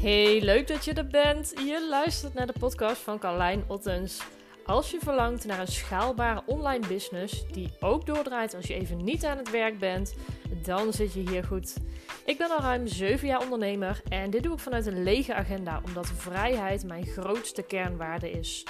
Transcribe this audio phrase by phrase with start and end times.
[0.00, 1.52] Hey, leuk dat je er bent.
[1.56, 4.22] Je luistert naar de podcast van Carlijn Ottens.
[4.66, 9.24] Als je verlangt naar een schaalbare online business die ook doordraait als je even niet
[9.24, 10.14] aan het werk bent,
[10.62, 11.76] dan zit je hier goed.
[12.24, 15.80] Ik ben al ruim 7 jaar ondernemer en dit doe ik vanuit een lege agenda
[15.84, 18.64] omdat vrijheid mijn grootste kernwaarde is.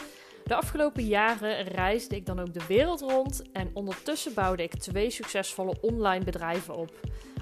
[0.44, 5.10] De afgelopen jaren reisde ik dan ook de wereld rond en ondertussen bouwde ik twee
[5.10, 6.92] succesvolle online bedrijven op.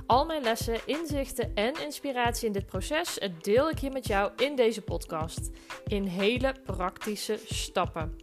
[0.08, 4.56] Al mijn lessen, inzichten en inspiratie in dit proces deel ik hier met jou in
[4.56, 5.50] deze podcast.
[5.86, 8.16] In hele praktische stappen.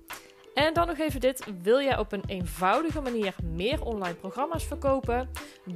[0.54, 5.30] En dan nog even dit: wil jij op een eenvoudige manier meer online programma's verkopen?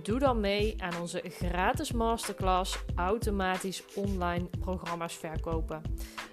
[0.03, 5.81] Doe dan mee aan onze gratis masterclass Automatisch online programma's verkopen.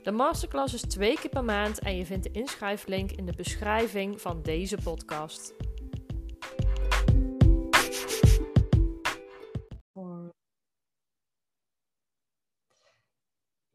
[0.02, 4.20] De masterclass is twee keer per maand en je vindt de inschrijflink in de beschrijving
[4.20, 5.54] van deze podcast.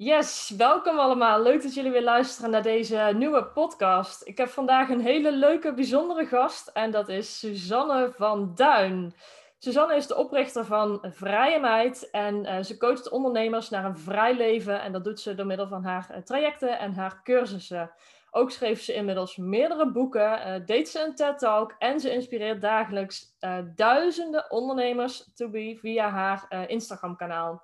[0.04, 1.42] Yes, welkom allemaal.
[1.42, 4.28] Leuk dat jullie weer luisteren naar deze nieuwe podcast.
[4.28, 9.14] Ik heb vandaag een hele leuke, bijzondere gast en dat is Suzanne van Duin.
[9.58, 14.36] Suzanne is de oprichter van Vrije Meid en uh, ze coacht ondernemers naar een vrij
[14.36, 17.92] leven en dat doet ze door middel van haar uh, trajecten en haar cursussen.
[18.32, 23.36] Ook schreef ze inmiddels meerdere boeken, uh, deed ze een TED-talk en ze inspireert dagelijks
[23.76, 27.64] duizenden ondernemers to be via haar Instagram-kanaal.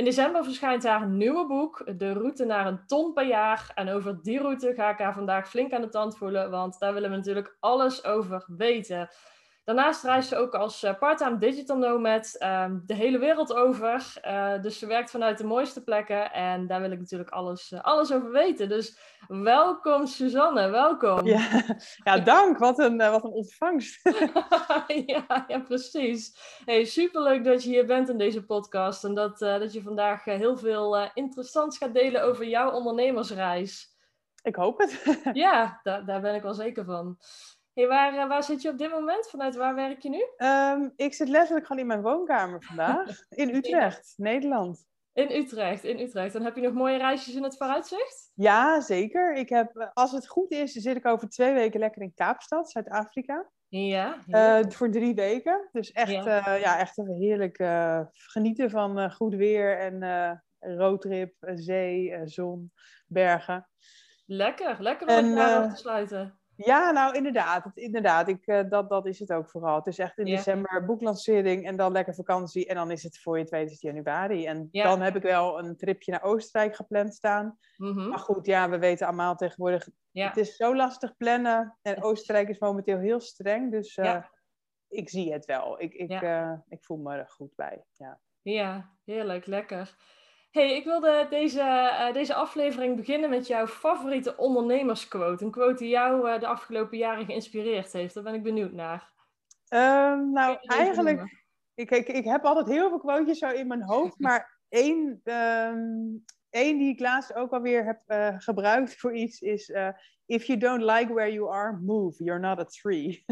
[0.00, 3.72] In december verschijnt haar nieuwe boek, De route naar een ton per jaar.
[3.74, 6.94] En over die route ga ik haar vandaag flink aan de tand voelen, want daar
[6.94, 9.08] willen we natuurlijk alles over weten.
[9.70, 14.20] Daarnaast reist ze ook als eh, part-time digital nomad ehm, de hele wereld over.
[14.26, 17.80] Uh, dus ze werkt vanuit de mooiste plekken en daar wil ik natuurlijk alles, uh,
[17.80, 18.68] alles over weten.
[18.68, 18.98] Dus
[19.28, 21.26] welkom Suzanne, welkom.
[21.26, 21.62] Ja,
[22.04, 22.58] ja dank.
[22.58, 24.00] Wat een, wat een ontvangst.
[25.06, 26.36] ja, ja, precies.
[26.64, 30.56] Hey, superleuk dat je hier bent in deze podcast en dat, dat je vandaag heel
[30.56, 33.96] veel interessants gaat delen over jouw ondernemersreis.
[34.42, 35.20] Ik hoop het.
[35.32, 37.18] ja, daar, daar ben ik wel zeker van.
[37.80, 39.28] Hey, waar, eh, waar zit je op dit moment?
[39.28, 40.26] Vanuit waar werk je nu?
[40.36, 43.06] Ehm, ik zit letterlijk gewoon in mijn woonkamer vandaag.
[43.28, 44.88] In Utrecht, Nederland.
[45.12, 46.34] In Utrecht, in Utrecht.
[46.34, 48.30] En heb je nog mooie reisjes in het vooruitzicht?
[48.34, 49.34] Ja, zeker.
[49.34, 52.70] Ik heb, eh, als het goed is, zit ik over twee weken lekker in Kaapstad,
[52.70, 53.50] Zuid-Afrika.
[53.68, 54.16] Ja.
[54.28, 55.68] Uh, voor drie weken.
[55.72, 56.54] Dus echt, ja.
[56.54, 57.56] ja echt even heerlijk
[58.12, 62.72] genieten van goed weer en roadtrip, zee, zon,
[63.06, 63.68] bergen.
[64.26, 66.39] Lekker, lekker om het jaar af te sluiten.
[66.64, 67.64] Ja, nou inderdaad.
[67.64, 69.76] Het, inderdaad ik, uh, dat, dat is het ook vooral.
[69.76, 72.66] Het is echt in december boeklancering en dan lekker vakantie.
[72.66, 74.46] En dan is het voor je 20 januari.
[74.46, 77.58] En dan heb ik wel een tripje naar Oostenrijk gepland staan.
[77.76, 78.08] Mm -hmm.
[78.08, 79.88] Maar goed, ja, we weten allemaal tegenwoordig...
[80.12, 81.78] Het is zo lastig plannen.
[81.82, 83.70] En Oostenrijk is momenteel heel streng.
[83.70, 84.24] Dus uh,
[84.88, 85.80] ik zie het wel.
[85.80, 87.84] Ik, ik, uh, ik voel me er goed bij.
[87.92, 89.46] Ja, ja heerlijk.
[89.46, 89.96] Lekker
[90.50, 95.44] hey, ik wilde deze, uh, deze aflevering beginnen met jouw favoriete ondernemersquote.
[95.44, 98.14] Een quote die jou uh, de afgelopen jaren geïnspireerd heeft.
[98.14, 99.12] Daar ben ik benieuwd naar.
[99.68, 101.38] Um, nou, eigenlijk...
[101.74, 104.18] Ik, ik, ik heb altijd heel veel quotejes zo in mijn hoofd.
[104.26, 109.72] Maar één, um, één die ik laatst ook alweer heb uh, gebruikt voor iets is...
[110.30, 112.24] If you don't like where you are, move.
[112.24, 113.24] You're not a tree.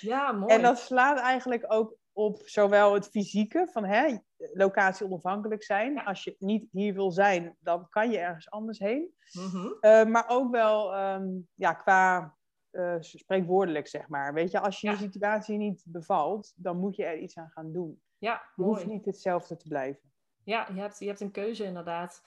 [0.00, 0.52] Ja, mooi.
[0.52, 4.16] En dat slaat eigenlijk ook op zowel het fysieke, van hè,
[4.52, 6.04] locatie onafhankelijk zijn.
[6.04, 9.14] Als je niet hier wil zijn, dan kan je ergens anders heen.
[9.32, 9.76] Mm-hmm.
[9.80, 12.36] uh, maar ook wel um, ja, qua
[12.70, 14.34] uh, spreekwoordelijk, zeg maar.
[14.34, 14.92] Weet je, als je ja.
[14.92, 18.02] de situatie niet bevalt, dan moet je er iets aan gaan doen.
[18.18, 18.74] Ja, je mooi.
[18.74, 20.12] hoeft niet hetzelfde te blijven.
[20.44, 22.22] Ja, je hebt, je hebt een keuze inderdaad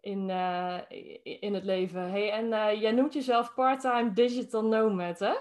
[0.00, 0.80] in, uh,
[1.22, 2.10] in het leven.
[2.10, 5.34] Hey, en jij noemt jezelf part-time digital nomad, hè?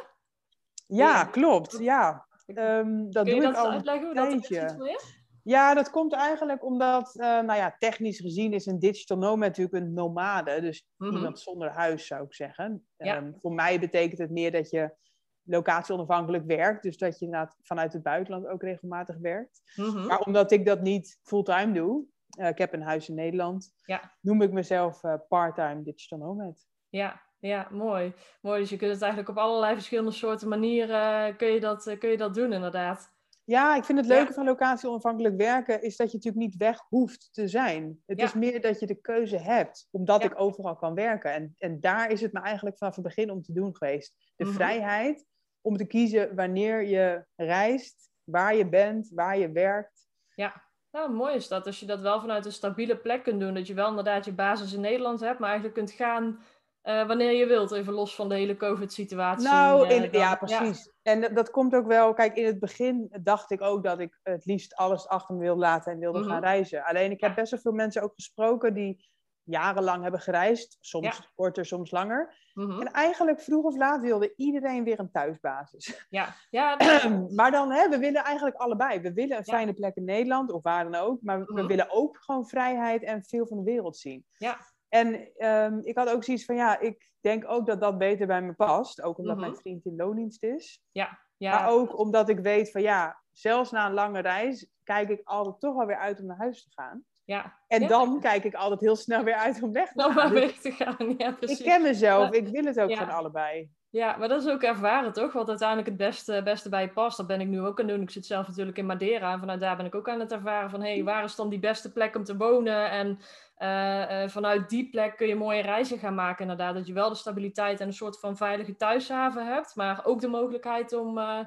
[0.88, 1.24] Ja, ja.
[1.24, 1.78] klopt.
[1.80, 2.25] Ja.
[2.46, 5.24] Um, dat Kun je doe dat ik al uitleggen hoe dat?
[5.44, 9.76] Ja, dat komt eigenlijk omdat, uh, nou ja, technisch gezien is een digital nomad natuurlijk
[9.76, 10.62] een nomade.
[10.62, 11.16] Dus Mhm.
[11.16, 12.88] iemand zonder huis, zou ik zeggen.
[12.98, 13.16] Ja.
[13.16, 14.96] Ehm, voor mij betekent het meer dat je
[15.44, 16.84] locatie onafhankelijk werkt.
[16.84, 19.62] Dus dat je inderdaad vanuit het buitenland ook regelmatig werkt.
[19.76, 20.06] Mhm.
[20.08, 22.06] Maar omdat ik dat niet fulltime doe,
[22.40, 24.12] uh, ik heb een huis in Nederland, Ja.
[24.22, 26.68] noem ik mezelf uh, part-time digital nomad.
[26.90, 28.14] Ja, ja, mooi.
[28.42, 31.88] Mooi, dus je kunt het eigenlijk op allerlei verschillende soorten manieren eh, kun je dat,
[31.88, 33.14] eh, kun je dat doen inderdaad.
[33.44, 34.16] Ja, ik vind het Ja.
[34.16, 38.02] leuke van locatie onafhankelijk werken is dat je natuurlijk niet weg hoeft te zijn.
[38.06, 38.26] Het Ja.
[38.26, 40.30] is meer dat je de keuze hebt, omdat Ja.
[40.30, 41.34] ik overal kan werken.
[41.34, 44.16] En, en daar is het me eigenlijk vanaf het begin om te doen geweest.
[44.36, 44.54] De Mhm.
[44.54, 45.26] vrijheid
[45.62, 50.08] om te kiezen wanneer je reist, waar je bent, waar je werkt.
[50.36, 51.66] Ja, nou mooi is dat.
[51.66, 53.54] Als je dat wel vanuit een stabiele plek kunt doen.
[53.54, 56.40] Dat je wel inderdaad je basis in Nederland hebt, maar eigenlijk kunt gaan
[56.86, 57.72] eh, wanneer je wilt.
[57.72, 59.48] Even los van de hele COVID-situatie.
[59.48, 60.22] Nou, eh, dan.
[60.22, 60.92] ja, precies.
[61.02, 64.20] En dat, dat komt ook wel, kijk, in het begin dacht ik ook dat ik
[64.24, 66.30] het liefst alles achter me wilde laten en wilde Mhm.
[66.30, 66.84] gaan reizen.
[66.84, 69.10] Alleen ik heb best wel veel mensen ook gesproken die
[69.44, 70.78] jarenlang hebben gereisd.
[70.80, 72.34] Soms korter, soms langer.
[72.54, 72.80] Mhm.
[72.82, 75.86] En eigenlijk vroeg of laat wilde iedereen weer een thuisbasis.
[76.10, 76.78] Ja, ja
[77.36, 79.00] maar dan, hè, we willen eigenlijk allebei.
[79.00, 81.22] We willen een fijne plek in Nederland, of waar dan ook.
[81.22, 81.68] Maar we mhm.
[81.68, 84.26] willen ook gewoon vrijheid en veel van de wereld zien.
[84.38, 84.58] Ja.
[84.90, 88.42] En ehm, ik had ook zoiets van, ja, ik denk ook dat dat beter bij
[88.42, 89.02] me past.
[89.02, 90.84] Ook omdat mijn vriend in loondienst is.
[90.92, 91.20] Ja.
[91.38, 91.52] Ja.
[91.52, 95.60] Maar ook omdat ik weet van, ja, zelfs na een lange reis kijk ik altijd
[95.60, 97.04] toch wel weer uit om naar huis te gaan.
[97.24, 97.60] Ja.
[97.68, 100.28] En dan kijk ik altijd heel snel weer uit om weg te gaan.
[100.28, 101.60] Om dus weg te gaan, ja precies.
[101.60, 103.70] Ik ken mezelf, ik wil het ook van allebei.
[103.96, 105.34] Ja, maar dat is ook ervaren toch?
[105.34, 107.18] Wat uiteindelijk het beste, beste bij je past.
[107.18, 108.04] Dat ben ik nu ook aan het doen.
[108.04, 109.32] Ik zit zelf natuurlijk in Madeira.
[109.32, 110.82] En vanuit daar ben ik ook aan het ervaren van...
[110.82, 112.90] hé, hey, waar is dan die beste plek om te wonen?
[112.90, 113.20] En
[113.60, 116.74] uh, uh, vanuit die plek kun je mooie reizen gaan maken inderdaad.
[116.74, 119.76] Dat je wel de stabiliteit en een soort van veilige thuishaven hebt.
[119.76, 121.18] Maar ook de mogelijkheid om...
[121.18, 121.40] Uh,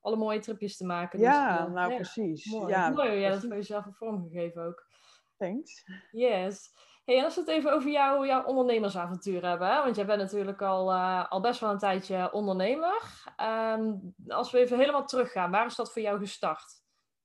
[0.00, 1.18] alle mooie tripjes te maken.
[1.18, 2.44] Ja, dus, nou precies.
[2.44, 2.72] Mooi.
[2.72, 3.10] Ja, mooi.
[3.10, 4.86] Ja, dat heb je zelf een vormgegeven ook.
[5.36, 5.84] Thanks.
[6.10, 6.72] Yes.
[7.06, 9.82] Hey, en als we het even over jou, jouw ondernemersavontuur hebben, hè?
[9.82, 13.24] want jij bent natuurlijk al, uh, al best wel een tijdje ondernemer.
[13.76, 16.82] Um, als we even helemaal teruggaan, waar is dat voor jou gestart?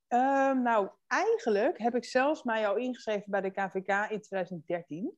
[0.07, 5.17] Um, nou, eigenlijk heb ik zelfs mij al ingeschreven bij de KVK in 2013.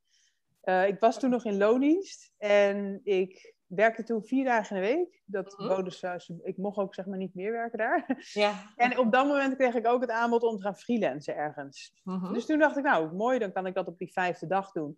[0.63, 4.87] Uh, ik was toen nog in loondienst en ik werkte toen vier dagen in de
[4.87, 5.21] week.
[5.25, 8.25] Dat mm ik mocht ook zeg maar niet meer werken daar.
[8.33, 8.53] Ja.
[8.75, 12.01] en op dat moment kreeg ik ook het aanbod om te gaan freelancen ergens.
[12.03, 12.33] Mhm.
[12.33, 14.91] Dus toen dacht ik, nou mooi, dan kan ik dat op die vijfde dag doen.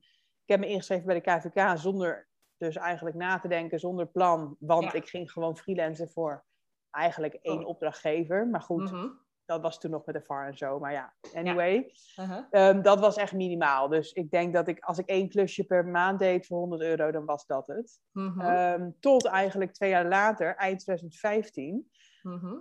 [0.44, 2.28] Ik heb me ingeschreven bij de KVK zonder
[2.58, 4.56] dus eigenlijk na te denken, zonder plan.
[4.60, 6.46] Want ik ging gewoon freelancen voor
[6.92, 7.68] eigenlijk één oh.
[7.68, 8.48] opdrachtgever.
[8.48, 9.08] Maar goed, mhm
[9.46, 10.80] dat was toen nog met de VAR en zo.
[10.80, 11.94] Maar ja, anyway.
[12.20, 12.46] Uh-huh.
[12.50, 13.88] Ehm, dat was echt minimaal.
[13.88, 17.12] Dus ik denk dat ik, als ik één klusje per maand deed voor 100 euro,
[17.12, 18.00] dan was dat het.
[18.12, 18.42] Mhm.
[18.42, 21.92] Ehm, tot eigenlijk twee jaar later, eind 2015.
[22.22, 22.56] Mhm.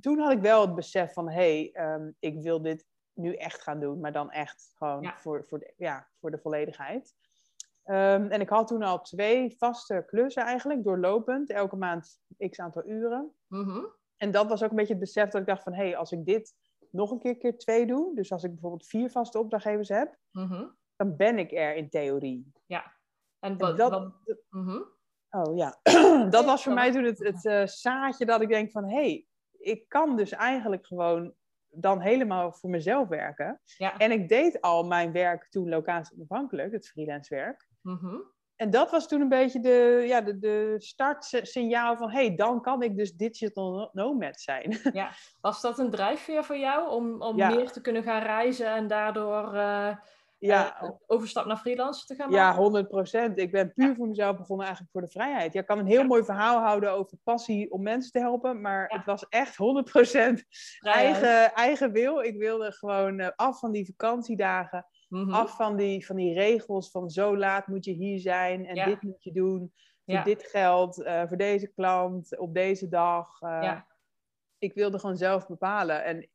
[0.00, 3.62] Toen had ik wel het besef van, hé, hey, ehm, ik wil dit nu echt
[3.62, 4.00] gaan doen.
[4.00, 7.14] Maar dan echt gewoon voor, voor, de, ja, voor de volledigheid.
[7.82, 11.50] en ik had toen al twee vaste klussen eigenlijk, doorlopend.
[11.50, 13.34] Elke maand x aantal uren.
[13.48, 15.74] Mm en dat was ook een beetje het besef dat ik dacht van...
[15.74, 16.54] hé, hey, als ik dit
[16.90, 18.14] nog een keer keer twee doe...
[18.14, 20.16] dus als ik bijvoorbeeld vier vaste opdrachtgevers heb...
[20.30, 20.66] Mhm.
[20.96, 22.52] dan ben ik er in theorie.
[22.66, 22.96] Ja.
[23.38, 24.12] En, dat...
[24.50, 24.82] Mhm.
[25.30, 25.80] Oh ja.
[26.30, 28.84] dat was voor mij toen het, het uh, zaadje dat ik denk van...
[28.84, 29.26] hé, hey,
[29.58, 31.34] ik kan dus eigenlijk gewoon
[31.68, 33.60] dan helemaal voor mezelf werken.
[33.64, 33.98] Ja.
[33.98, 37.68] En ik deed al mijn werk toen locatie onafhankelijk, het freelance werk.
[37.80, 38.31] Mm
[38.62, 42.10] en dat was toen een beetje de, ja, de, de startsignaal van...
[42.10, 44.80] hé, hey, dan kan ik dus digital nomad zijn.
[44.92, 45.10] Ja,
[45.40, 48.66] was dat een drijfveer voor jou om, om meer te kunnen gaan reizen...
[48.66, 49.96] en daardoor uh,
[50.38, 50.82] ja.
[50.82, 52.44] Uh, overstap naar freelance te gaan maken?
[52.44, 53.38] Ja, 100 procent.
[53.38, 55.52] Ik ben puur voor mezelf begonnen eigenlijk voor de vrijheid.
[55.52, 58.60] Je kan een heel mooi verhaal houden over passie om mensen te helpen...
[58.60, 60.44] maar het was echt 100 procent
[60.80, 62.20] eigen, eigen wil.
[62.20, 64.86] Ik wilde gewoon uh, af van die vakantiedagen...
[65.12, 65.32] Mhm.
[65.32, 69.02] Af van die, van die regels van zo laat moet je hier zijn en dit
[69.02, 69.72] moet je doen.
[70.04, 73.40] Voor dit geld, uh, voor deze klant, op deze dag.
[73.40, 73.86] Uh, ja.
[74.58, 76.04] Ik wilde gewoon zelf bepalen.
[76.04, 76.28] En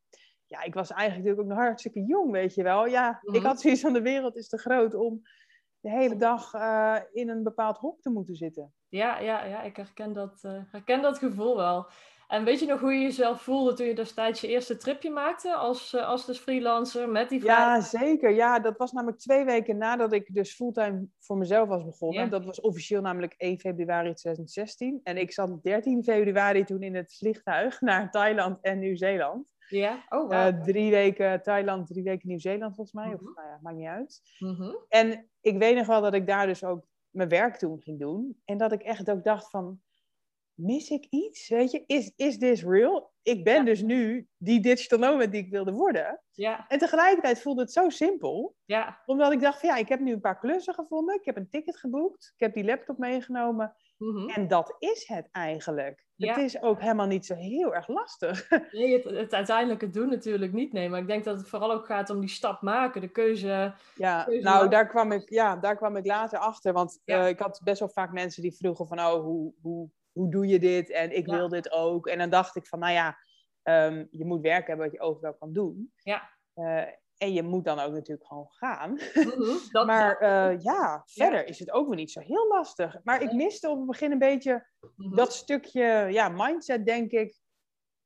[0.46, 2.86] ja, ik was eigenlijk natuurlijk ook nog hartstikke jong, weet je wel.
[2.86, 3.46] Ja, ik mhm.
[3.46, 5.22] had zoiets van de wereld is te groot om
[5.80, 8.74] de hele dag uh, in een bepaald hok te moeten zitten.
[8.88, 10.42] Ja, ja, ja ik herken dat,
[10.72, 11.90] herken dat gevoel wel.
[12.28, 15.54] En weet je nog hoe je jezelf voelde toen je destijds je eerste tripje maakte
[15.56, 17.58] als, uh, als dus freelancer met die vraag?
[17.58, 18.34] Ja, zeker.
[18.34, 22.30] Ja, dat was namelijk twee weken nadat ik dus fulltime voor mezelf was begonnen.
[22.30, 25.00] Dat was officieel namelijk 1 februari 2016.
[25.04, 29.56] En ik zat 13 februari toen in het vliegtuig naar Thailand en Nieuw-Zeeland.
[29.70, 30.32] Ja, oh wow.
[30.32, 33.14] Uh, drie weken Thailand, drie weken Nieuw-Zeeland volgens mij.
[33.14, 33.34] Of mhm.
[33.34, 34.22] nou ja, maakt niet uit.
[34.40, 34.76] Mhm.
[34.90, 38.42] En ik weet nog wel dat ik daar dus ook mijn werk toen ging doen.
[38.46, 39.82] En dat ik echt ook dacht van
[40.58, 41.50] mis ik iets?
[41.50, 43.12] Weet je, is, is this real?
[43.22, 46.22] Ik ben dus nu die digital nomad die ik wilde worden.
[46.32, 46.66] Ja.
[46.68, 48.56] En tegelijkertijd voelde het zo simpel.
[48.66, 49.02] Ja.
[49.06, 51.16] Omdat ik dacht van ja, ik heb nu een paar klussen gevonden.
[51.16, 52.32] Ik heb een ticket geboekt.
[52.34, 53.76] Ik heb die laptop meegenomen.
[53.98, 54.30] Mhm.
[54.30, 56.06] En dat is het eigenlijk.
[56.18, 58.50] Het is ook helemaal niet zo heel erg lastig.
[58.72, 60.74] Nee, het, het uiteindelijk doen natuurlijk niet.
[60.74, 63.74] Nee, maar ik denk dat het vooral ook gaat om die stap maken, de keuze.
[63.96, 66.74] Ja, nou, daar kwam, ik, ja daar kwam ik later achter.
[66.74, 70.30] Want uh, ik had best wel vaak mensen die vroegen van, oh, hoe, hoe hoe
[70.30, 70.92] doe je dit?
[70.92, 72.08] En ik wil dit ook.
[72.08, 73.18] En dan dacht ik van, nou ja,
[73.64, 75.94] ehm, je moet werk hebben wat je overal kan doen.
[75.96, 76.30] Ja.
[76.56, 76.86] Uh,
[77.18, 79.00] en je moet dan ook natuurlijk gewoon gaan.
[79.14, 83.00] Mhm, maar uh, ja, verder is het ook weer niet zo heel lastig.
[83.04, 85.16] Maar ik miste op het begin een beetje mhm.
[85.16, 87.40] dat stukje ja, mindset, denk ik,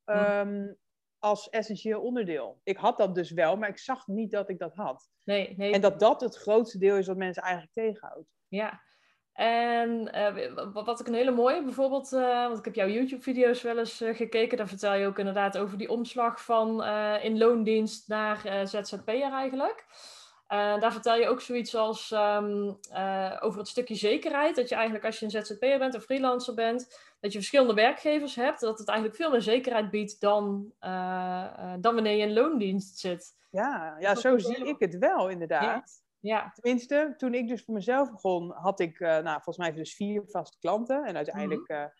[0.05, 0.77] um,
[1.19, 2.59] als essentieel onderdeel.
[2.63, 5.09] Ik had dat dus wel, maar ik zag niet dat ik dat had.
[5.23, 5.73] Nee, nee.
[5.73, 8.27] En dat dat het grootste deel is wat mensen eigenlijk tegenhoudt.
[8.47, 8.81] Ja,
[9.33, 13.77] en uh, wat ik een hele mooie, bijvoorbeeld, uh, want ik heb jouw YouTube-video's wel
[13.77, 16.83] eens uh, gekeken, daar vertel je ook inderdaad over die omslag van
[17.21, 19.85] in loondienst naar ZZP'er eigenlijk.
[20.47, 24.55] Daar vertel je ook zoiets als um, uh, over het stukje zekerheid.
[24.55, 28.35] Dat je eigenlijk als je een ZZP'er bent, een freelancer bent, dat je verschillende werkgevers
[28.35, 28.59] hebt.
[28.59, 30.73] Dat het eigenlijk veel meer zekerheid biedt dan,
[31.79, 33.35] dan wanneer je in loondienst zit.
[33.51, 36.01] Ja, ja zo zie ik het wel inderdaad.
[36.01, 36.01] Ja.
[36.21, 36.51] Ja.
[36.53, 40.57] Tenminste, toen ik dus voor mezelf begon, had ik nou, volgens mij dus vier vaste
[40.59, 41.05] klanten.
[41.05, 41.91] En uiteindelijk mm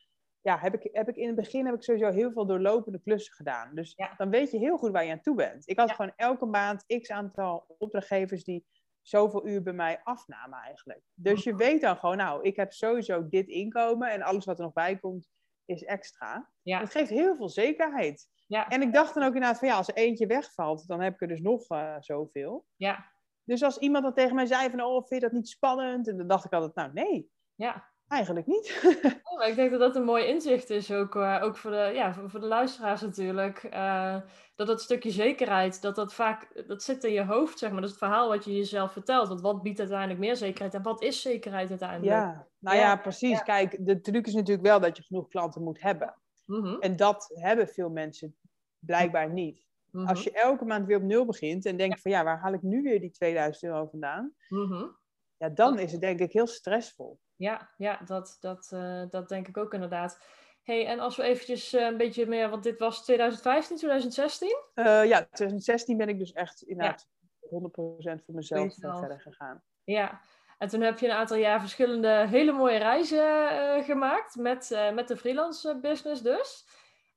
[0.42, 3.34] ja, heb, ik, heb ik in het begin heb ik sowieso heel veel doorlopende klussen
[3.34, 3.76] gedaan.
[3.76, 5.70] Dus dan weet je heel goed waar je aan toe bent.
[5.70, 8.66] Ik had gewoon elke maand x aantal opdrachtgevers die
[9.02, 11.02] zoveel uur bij mij afnamen eigenlijk.
[11.14, 14.64] Dus je weet dan gewoon, nou, ik heb sowieso dit inkomen en alles wat er
[14.64, 15.30] nog bij komt
[15.66, 16.50] is extra.
[16.62, 16.80] Ja.
[16.80, 18.30] Dat geeft heel veel zekerheid.
[18.48, 18.68] Ja.
[18.68, 21.22] En ik dacht dan ook inderdaad van ja, als er eentje wegvalt, dan heb ik
[21.22, 22.66] er dus nog uh, zoveel.
[22.76, 23.11] Ja.
[23.44, 26.08] Dus als iemand dan tegen mij zei van, oh, vind je dat niet spannend?
[26.08, 27.32] En dan dacht ik altijd, nou nee.
[27.56, 27.90] Ja.
[28.12, 28.82] Eigenlijk niet.
[29.24, 32.14] oh, ik denk dat dat een mooi inzicht is, ook, uh, ook voor, de, ja,
[32.14, 33.64] voor, voor de luisteraars natuurlijk.
[33.74, 34.18] Uh,
[34.56, 37.82] dat dat stukje zekerheid, dat dat vaak, dat zit in je hoofd, zeg maar.
[37.82, 39.28] Dat is het verhaal wat je jezelf vertelt.
[39.28, 42.12] Want wat biedt uiteindelijk meer zekerheid en wat is zekerheid uiteindelijk?
[42.12, 43.44] Ja, nou ja, precies.
[43.44, 46.16] Kijk, de truc is natuurlijk wel dat je genoeg klanten moet hebben.
[46.46, 48.36] Mm En dat hebben veel mensen
[48.80, 49.68] blijkbaar niet.
[49.92, 52.54] Mm Als je elke maand weer op nul begint en denkt van ja, waar haal
[52.54, 54.34] ik nu weer die 2000 euro vandaan?
[54.50, 54.98] Mm
[55.38, 59.48] Ja, dan is het denk ik heel stressvol ja, ja dat, dat, uh, dat denk
[59.48, 60.20] ik ook inderdaad.
[60.64, 64.50] hey, en als we eventjes uh, een beetje meer, want dit was 2015, 2016?
[64.76, 67.08] Uh, ja, 2016 ben ik dus echt inderdaad
[67.40, 67.60] ja.
[67.60, 69.64] 100% voor mezelf verder gegaan.
[69.84, 70.22] Ja,
[70.58, 75.18] en toen heb je een aantal jaar verschillende hele mooie reizen gemaakt met, met de
[75.18, 76.68] freelance business dus.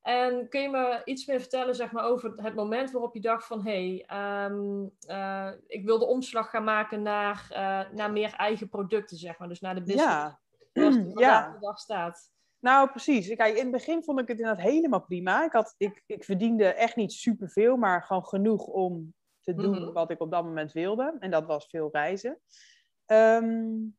[0.05, 3.45] En kun je me iets meer vertellen zeg maar, over het moment waarop je dacht
[3.45, 3.63] van...
[3.63, 8.69] hé, hey, um, uh, ik wil de omslag gaan maken naar, uh, naar meer eigen
[8.69, 9.47] producten, zeg maar.
[9.47, 10.07] Dus naar de business.
[10.07, 10.39] Ja.
[11.15, 11.51] Ja.
[11.51, 12.31] de dag staat.
[12.59, 13.35] Nou, precies.
[13.35, 15.45] Kijk, in het begin vond ik het inderdaad helemaal prima.
[15.45, 19.93] Ik, had, ik, ik verdiende echt niet superveel, maar gewoon genoeg om te doen mm-hmm.
[19.93, 21.15] wat ik op dat moment wilde.
[21.19, 22.39] En dat was veel reizen.
[23.05, 23.97] Um,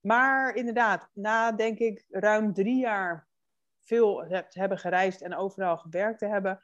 [0.00, 3.28] maar inderdaad, na denk ik ruim drie jaar
[3.84, 6.60] veel hebben gereisd en overal gewerkt te hebben,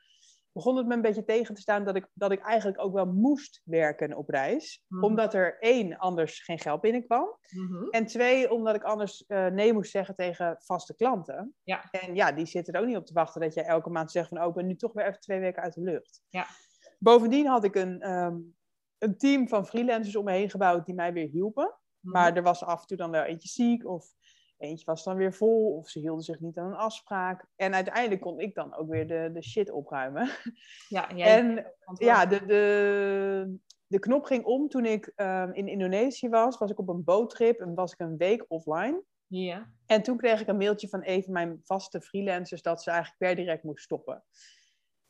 [0.52, 3.06] begon het me een beetje tegen te staan dat ik, dat ik eigenlijk ook wel
[3.06, 4.84] moest werken op reis.
[4.88, 5.04] Mhm.
[5.04, 7.36] Omdat er één, anders geen geld binnenkwam.
[7.50, 7.88] Mhm.
[7.90, 11.54] En twee, omdat ik anders uh, nee moest zeggen tegen vaste klanten.
[11.62, 11.90] Ja.
[11.90, 14.28] En ja, die zitten er ook niet op te wachten dat je elke maand zegt
[14.28, 14.42] van...
[14.42, 16.22] oh, ik ben nu toch weer even twee weken uit de lucht.
[16.28, 16.46] Ja.
[16.98, 18.36] Bovendien had ik een, ehm,
[18.98, 21.78] een team van freelancers om me heen gebouwd die mij weer hielpen.
[22.00, 22.12] Mhm.
[22.12, 24.14] Maar er was af en toe dan wel eentje ziek of
[24.60, 27.46] Eentje was dan weer vol of ze hielden zich niet aan een afspraak.
[27.56, 30.28] En uiteindelijk kon ik dan ook weer de, de shit opruimen.
[30.88, 36.28] Ja, jij en ja, de, de, de knop ging om toen ik um, in Indonesië
[36.28, 36.58] was.
[36.58, 39.02] Was ik op een boottrip en was ik een week offline.
[39.26, 39.70] Ja.
[39.86, 43.18] En toen kreeg ik een mailtje van een van mijn vaste freelancers dat ze eigenlijk
[43.18, 44.24] per direct moest stoppen.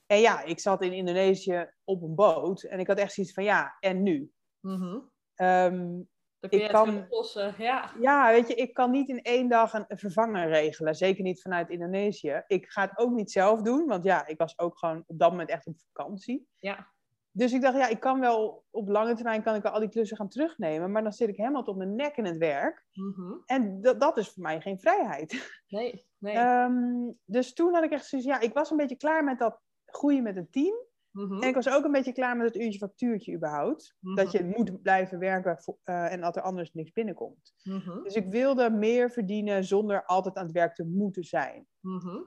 [0.07, 3.45] En ja, ik zat in Indonesië op een boot en ik had echt zoiets van
[3.45, 4.33] ja, en nu?
[4.61, 6.09] Mm -hmm
[6.49, 7.91] ik kan, oplossen, ja.
[8.01, 10.95] Ja, weet je, ik kan niet in één dag een, vervanger regelen.
[10.95, 12.43] Zeker niet vanuit Indonesië.
[12.47, 15.31] Ik ga het ook niet zelf doen, want ja, ik was ook gewoon op dat
[15.31, 16.47] moment echt op vakantie.
[16.59, 16.89] Ja.
[17.33, 19.89] Dus ik dacht, ja, ik kan wel op lange termijn kan ik wel al die
[19.89, 22.85] klussen gaan terugnemen, maar dan zit ik helemaal tot mijn nek in het werk.
[22.93, 25.33] Mm En dat is voor mij geen vrijheid.
[25.69, 26.37] Nee, nee.
[26.37, 29.61] Um, dus toen had ik echt zoiets, ja, ik was een beetje klaar met dat
[29.87, 30.75] groeien met een team.
[31.13, 31.43] Mhm.
[31.43, 33.97] En ik was ook een beetje klaar met het uurtje factuurtje überhaupt.
[34.01, 34.15] Mhm.
[34.15, 37.55] Dat je moet blijven werken uh, en dat er anders niks binnenkomt.
[37.63, 38.03] Mhm.
[38.03, 41.67] Dus ik wilde meer verdienen zonder altijd aan het werk te moeten zijn.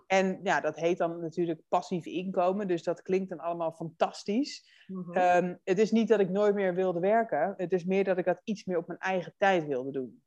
[0.07, 2.67] En ja, dat heet dan natuurlijk passief inkomen.
[2.67, 4.71] Dus dat klinkt dan allemaal fantastisch.
[5.11, 7.53] Um, het is niet dat ik nooit meer wilde werken.
[7.57, 10.23] Het is meer dat ik dat iets meer op mijn eigen tijd wilde doen.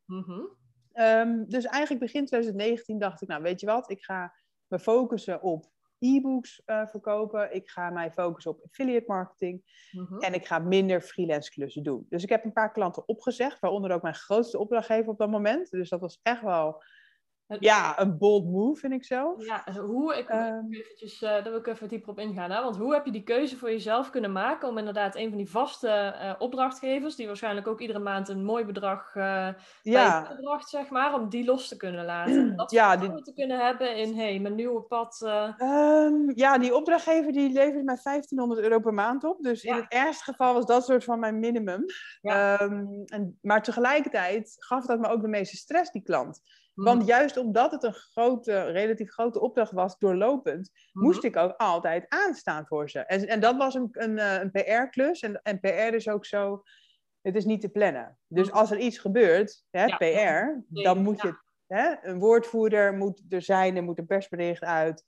[0.93, 4.33] Um, dus eigenlijk begin 2019 dacht ik, nou weet je wat, ik ga
[4.67, 5.65] me focussen op
[5.99, 7.55] e-books uh, verkopen.
[7.55, 9.61] Ik ga mij focussen op affiliate marketing.
[9.91, 10.17] Mhm.
[10.19, 12.05] En ik ga minder freelance klussen doen.
[12.09, 15.71] Dus ik heb een paar klanten opgezegd, waaronder ook mijn grootste opdrachtgever op dat moment.
[15.71, 16.83] Dus dat was echt wel
[17.59, 19.45] ja, een bold move vind ik zelf.
[19.45, 22.51] Ja, hoe, ik, eventjes, uh, daar wil ik even dieper op ingaan.
[22.51, 22.63] Hè?
[22.63, 25.49] Want hoe heb je die keuze voor jezelf kunnen maken om inderdaad een van die
[25.49, 29.49] vaste uh, opdrachtgevers, die waarschijnlijk ook iedere maand een mooi bedrag uh,
[29.81, 30.35] ja.
[30.35, 32.55] bedrag, zeg maar, om die los te kunnen laten.
[32.55, 33.21] Dat ja, die...
[33.21, 35.21] te kunnen hebben in, hey, mijn nieuwe pad.
[35.57, 39.41] Um, ja, die opdrachtgever die levert mij 1500 euro per maand op.
[39.41, 41.85] Dus in het ergste geval was dat soort van mijn minimum.
[42.21, 42.61] Ja.
[42.61, 46.41] Um, en, maar tegelijkertijd gaf dat me ook de meeste stress, die klant.
[46.83, 47.07] Want mhm.
[47.07, 51.05] juist omdat het een grote, relatief grote opdracht was, doorlopend, mhm.
[51.05, 52.99] moest ik ook altijd aanstaan voor ze.
[52.99, 55.21] En, en dat was een, een, eh, een PR-klus.
[55.21, 56.63] En, en PR is ook zo,
[57.21, 58.17] het is niet te plannen.
[58.27, 58.57] Dus mhm.
[58.57, 61.95] als er iets gebeurt, hè, PR, dan moet je Hè?
[62.01, 65.03] Een woordvoerder moet er zijn, er moet een persbericht uit.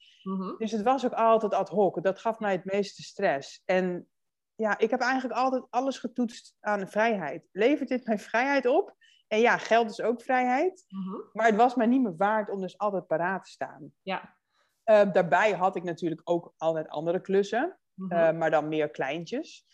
[0.57, 2.03] Dus het was ook altijd ad hoc.
[2.03, 3.61] Dat gaf mij het meeste stress.
[3.65, 4.07] En
[4.55, 7.47] ja, ik heb eigenlijk altijd alles getoetst aan vrijheid.
[7.51, 8.95] Levert dit mijn vrijheid op?
[9.29, 10.85] En ja, geld is ook vrijheid.
[10.87, 11.17] Mhm.
[11.33, 13.93] Maar het was mij niet meer waard om dus altijd paraat te staan.
[14.01, 14.37] Ja.
[14.85, 17.79] Uh, daarbij had ik natuurlijk ook altijd andere klussen.
[17.93, 18.11] Mhm.
[18.11, 19.65] Eh, maar dan meer kleintjes.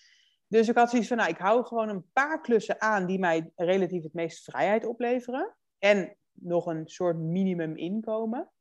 [0.48, 3.52] Dus ik had zoiets van, nou, ik hou gewoon een paar klussen aan die mij
[3.56, 5.56] relatief het meest vrijheid opleveren.
[5.78, 8.52] En nog een soort minimum inkomen.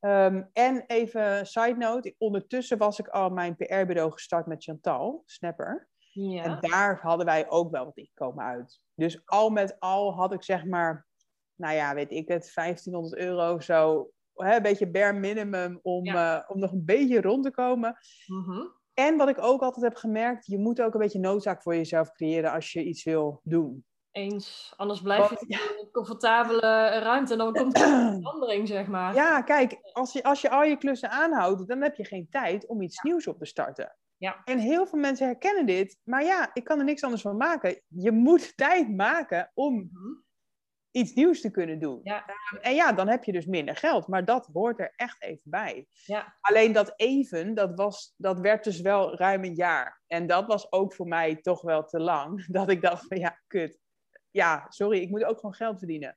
[0.00, 5.88] Ehm, en even side note, ondertussen was ik al mijn PR-bureau gestart met Chantal, Snapper.
[6.16, 6.42] Ja.
[6.42, 8.80] En daar hadden wij ook wel wat inkomen uit.
[8.94, 11.06] Dus al met al had ik zeg maar,
[11.54, 14.10] nou ja, weet ik het, 1500 euro of zo.
[14.34, 17.96] Hè, een beetje bare minimum om, eh, om nog een beetje rond te komen.
[18.26, 18.62] Mhm.
[18.94, 22.12] En wat ik ook altijd heb gemerkt, je moet ook een beetje noodzaak voor jezelf
[22.12, 23.84] creëren als je iets wil doen.
[24.10, 24.72] Eens.
[24.76, 29.14] Anders blijf je in een comfortabele ruimte en dan komt er een verandering, zeg maar.
[29.14, 32.66] Ja, kijk, als je, als je al je klussen aanhoudt, dan heb je geen tijd
[32.66, 33.96] om iets nieuws op te starten.
[34.18, 34.42] Ja.
[34.44, 37.82] En heel veel mensen herkennen dit, maar ja, ik kan er niks anders van maken.
[37.88, 40.14] Je moet tijd maken om mhm.
[40.90, 42.00] iets nieuws te kunnen doen.
[42.02, 42.24] Ja.
[42.60, 45.86] En ja, dan heb je dus minder geld, maar dat hoort er echt even bij.
[46.04, 46.36] Ja.
[46.40, 50.02] Alleen dat even, dat, was, dat werd dus wel ruim een jaar.
[50.06, 53.40] En dat was ook voor mij toch wel te lang, dat ik dacht van ja,
[53.46, 53.84] kut
[54.36, 56.16] ja, sorry, ik moet ook gewoon geld verdienen.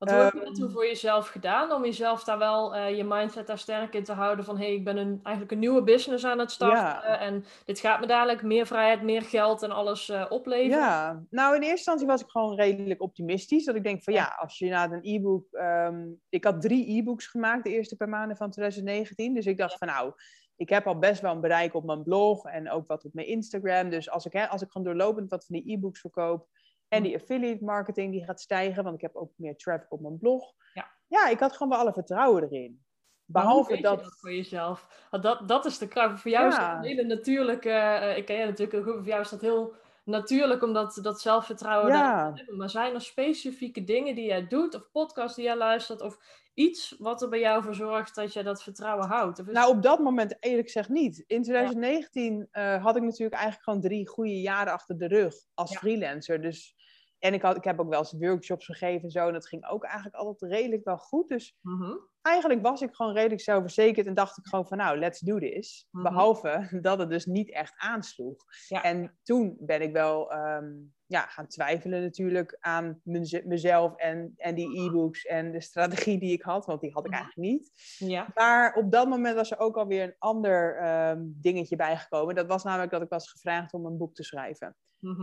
[0.00, 3.46] Wat heb je um, toen voor jezelf gedaan om jezelf daar wel uh, je mindset
[3.46, 6.24] daar sterk in te houden van hé, hey, ik ben een, eigenlijk een nieuwe business
[6.24, 10.26] aan het starten en dit gaat me dadelijk meer vrijheid, meer geld en alles uh,
[10.28, 10.78] opleveren?
[10.78, 13.64] Ja, nou in eerste instantie was ik gewoon redelijk optimistisch.
[13.64, 17.26] Dat ik denk van ja, als je na een e-book, um, ik had drie e-books
[17.26, 19.34] gemaakt de eerste paar maanden van 2019.
[19.34, 20.12] Dus ik dacht van nou,
[20.56, 23.26] ik heb al best wel een bereik op mijn blog en ook wat op mijn
[23.26, 23.90] Instagram.
[23.90, 26.48] Dus als ik, hè, als ik gewoon doorlopend wat van die e-books verkoop,
[26.90, 30.18] en die affiliate marketing die gaat stijgen, want ik heb ook meer traffic op mijn
[30.18, 30.52] blog.
[30.74, 32.84] Ja, ja ik had gewoon wel alle vertrouwen erin.
[33.24, 34.02] Behalve dat...
[34.02, 34.18] dat...
[34.18, 35.06] voor jezelf.
[35.10, 36.20] Dat, dat is de kracht.
[36.20, 37.68] Voor jou is dat een hele natuurlijke.
[37.68, 38.94] Uh, ik ken je natuurlijk ook.
[38.94, 42.32] Voor jou is dat heel natuurlijk om dat, zelfvertrouwen ja.
[42.34, 42.56] hebben.
[42.56, 46.18] Maar zijn er specifieke dingen die jij doet, of podcasts die jij luistert, of
[46.54, 49.38] iets wat er bij jou voor zorgt dat je dat vertrouwen houdt?
[49.38, 51.24] Of nou, op dat moment eerlijk gezegd niet.
[51.26, 52.74] In 2019 ja.
[52.74, 56.42] uh, had ik natuurlijk eigenlijk gewoon drie goede jaren achter de rug als freelancer.
[56.42, 56.74] Dus
[57.20, 59.26] en ik, had, ik heb ook wel eens workshops gegeven en zo.
[59.26, 61.28] En dat ging ook eigenlijk altijd redelijk wel goed.
[61.28, 61.96] Dus mhm.
[62.22, 64.06] eigenlijk was ik gewoon redelijk zelfverzekerd.
[64.06, 65.86] En dacht ik gewoon van nou, let's do this.
[65.90, 66.02] Mhm.
[66.02, 68.44] Behalve dat het dus niet echt aansloeg.
[68.68, 70.72] En toen ben ik wel ehm,
[71.06, 73.00] ja, gaan twijfelen natuurlijk aan
[73.44, 76.66] mezelf en, en die e-books en de strategie die ik had.
[76.66, 77.20] Want die had ik mhm.
[77.20, 77.72] eigenlijk niet.
[77.96, 78.30] Ja.
[78.34, 82.34] Maar op dat moment was er ook alweer een ander um, dingetje bijgekomen.
[82.34, 84.76] Dat was namelijk dat ik was gevraagd om een boek te schrijven.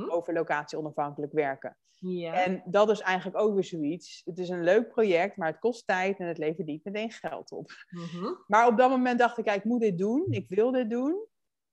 [0.10, 1.78] Over locatie onafhankelijk werken.
[2.00, 2.46] Ja.
[2.46, 4.22] En dat is eigenlijk ook weer zoiets.
[4.26, 7.52] Het is een leuk project, maar het kost tijd en het levert niet meteen geld
[7.52, 7.72] op.
[7.90, 8.34] Mhm.
[8.48, 10.26] Maar op dat moment dacht ik, ik moet dit doen.
[10.30, 11.26] Ik wil dit doen.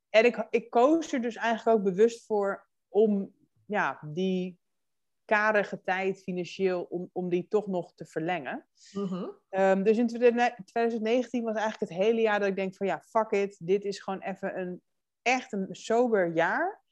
[0.08, 3.34] En ik, ik koos er dus eigenlijk ook bewust voor om
[3.66, 4.58] ja, die
[5.24, 8.66] karige tijd financieel, om, om die toch nog te verlengen.
[8.92, 9.28] Mhm.
[9.48, 13.30] Ehm, dus in 2019 was eigenlijk het hele jaar dat ik denk van ja, fuck
[13.30, 13.56] it.
[13.62, 14.82] Dit is gewoon even een
[15.22, 16.83] echt een sober jaar.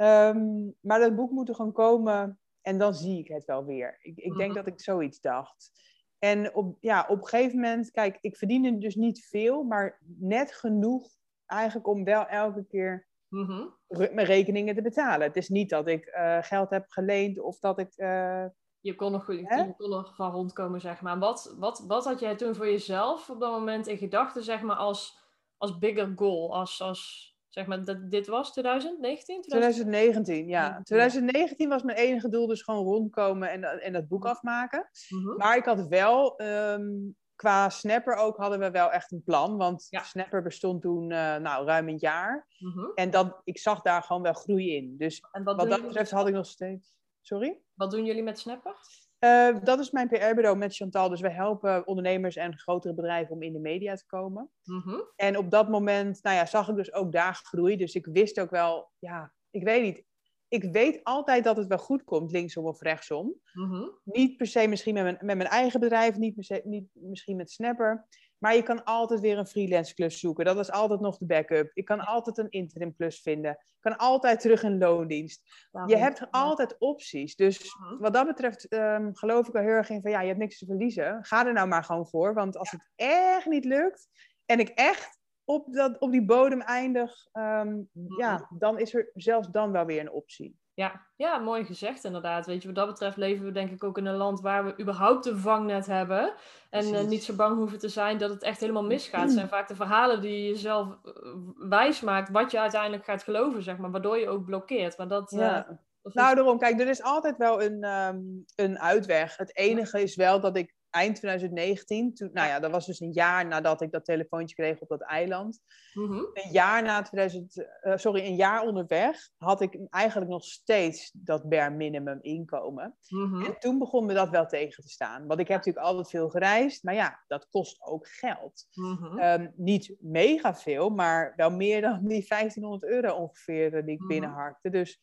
[0.00, 3.98] Ehm, maar dat boek moet er gewoon komen en dan zie ik het wel weer.
[4.02, 4.54] Ik, ik denk mhm.
[4.54, 5.70] dat ik zoiets dacht.
[6.18, 10.52] En op, ja, op een gegeven moment, kijk, ik verdiende dus niet veel, maar net
[10.52, 11.08] genoeg
[11.46, 13.66] eigenlijk om wel elke keer mhm.
[13.88, 15.26] mijn rekeningen te betalen.
[15.26, 17.92] Het is niet dat ik uh, geld heb geleend of dat ik.
[17.96, 18.44] Uh,
[18.80, 21.18] je kon, nog, je kon nog van rondkomen, zeg maar.
[21.18, 24.76] Wat, wat, wat had jij toen voor jezelf op dat moment in gedachten, zeg maar,
[24.76, 25.18] als,
[25.56, 26.54] als bigger goal?
[26.54, 29.42] Als, als Zeg maar, dat, dit was 2019?
[29.42, 30.80] 2019, ja.
[30.82, 34.88] 2019 was mijn enige doel dus gewoon rondkomen en, en dat boek afmaken.
[35.08, 35.36] Mhm.
[35.36, 36.88] Maar ik had wel, ehm,
[37.34, 39.56] qua Snapper ook, hadden we wel echt een plan.
[39.56, 42.46] Want Snapper bestond toen uh, nou, ruim een jaar.
[42.58, 42.86] Mhm.
[42.94, 44.96] En dat, ik zag daar gewoon wel groei in.
[44.96, 46.92] Dus wat, wat dat betreft had ik nog steeds...
[47.20, 47.60] Sorry?
[47.74, 48.74] Wat doen jullie met Snapper?
[49.20, 51.08] Uh, dat is mijn PR-bureau met Chantal.
[51.08, 54.50] Dus we helpen ondernemers en grotere bedrijven om in de media te komen.
[54.64, 57.76] Mm En op dat moment nou ja, zag ik dus ook daar groei.
[57.76, 60.04] Dus ik wist ook wel, ja, ik weet niet.
[60.48, 63.34] Ik weet altijd dat het wel goed komt, linksom of rechtsom.
[63.52, 66.88] Mm Niet per se misschien met mijn, met mijn eigen bedrijf, niet, per se, niet
[66.92, 68.06] misschien met Snapper.
[68.40, 70.44] Maar je kan altijd weer een freelance klus zoeken.
[70.44, 71.70] Dat is altijd nog de backup.
[71.74, 73.50] Ik kan altijd een interim klus vinden.
[73.50, 75.42] Ik kan altijd terug in loondienst.
[75.86, 77.36] Je hebt altijd opties.
[77.36, 77.98] Dus Mhm.
[77.98, 80.58] wat dat betreft ehm, geloof ik er heel erg in van ja, je hebt niks
[80.58, 81.18] te verliezen.
[81.24, 82.34] Ga er nou maar gewoon voor.
[82.34, 84.08] Want als het echt niet lukt
[84.46, 87.78] en ik echt op, dat, op die bodem eindig, ehm,
[88.18, 90.59] ja, dan is er zelfs dan wel weer een optie.
[90.80, 92.46] Ja, ja, mooi gezegd inderdaad.
[92.46, 94.74] Weet je, wat dat betreft leven we denk ik ook in een land waar we
[94.80, 96.32] überhaupt een vangnet hebben.
[96.70, 99.22] En eh, niet zo bang hoeven te zijn dat het echt helemaal misgaat.
[99.22, 101.12] Het zijn vaak de verhalen die je jezelf eh,
[101.56, 103.90] wijs maakt wat je uiteindelijk gaat geloven, zeg maar.
[103.90, 104.98] Waardoor je ook blokkeert.
[104.98, 105.32] Maar dat...
[105.32, 105.66] eh, Ja.
[106.02, 108.20] is- Nou, daarom, kijk, er is altijd wel een, ehm,
[108.56, 109.36] een uitweg.
[109.36, 113.12] Het enige is wel dat ik eind 2019, toen, nou ja, dat was dus een
[113.12, 115.60] jaar nadat ik dat telefoontje kreeg op dat eiland.
[115.94, 116.12] Mhm.
[116.12, 121.48] Een jaar na 2000, eh, sorry, een jaar onderweg had ik eigenlijk nog steeds dat
[121.48, 122.96] bare minimum inkomen.
[123.08, 123.44] Mhm.
[123.44, 125.26] En toen begon me dat wel tegen te staan.
[125.26, 128.66] Want ik heb natuurlijk altijd veel gereisd, maar ja, dat kost ook geld.
[128.72, 129.18] Mhm.
[129.18, 134.06] Ehm, niet mega veel, maar wel meer dan die 1500 euro ongeveer eh, die ik
[134.06, 134.70] binnenharkte.
[134.70, 135.00] Dus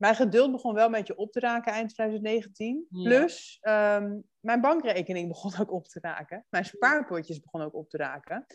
[0.00, 2.86] mijn geduld begon wel een beetje op te raken eind 2019.
[2.90, 3.02] Ja.
[3.02, 6.46] Plus, ehm, mijn bankrekening begon ook op te raken.
[6.48, 8.46] Mijn spaarpotjes begonnen ook op te raken.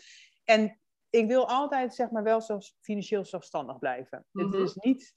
[0.44, 0.80] En
[1.10, 4.26] ik wil altijd, zeg maar, wel zelfs financieel zelfstandig blijven.
[4.30, 4.46] Mhm.
[4.46, 5.14] Het is niet...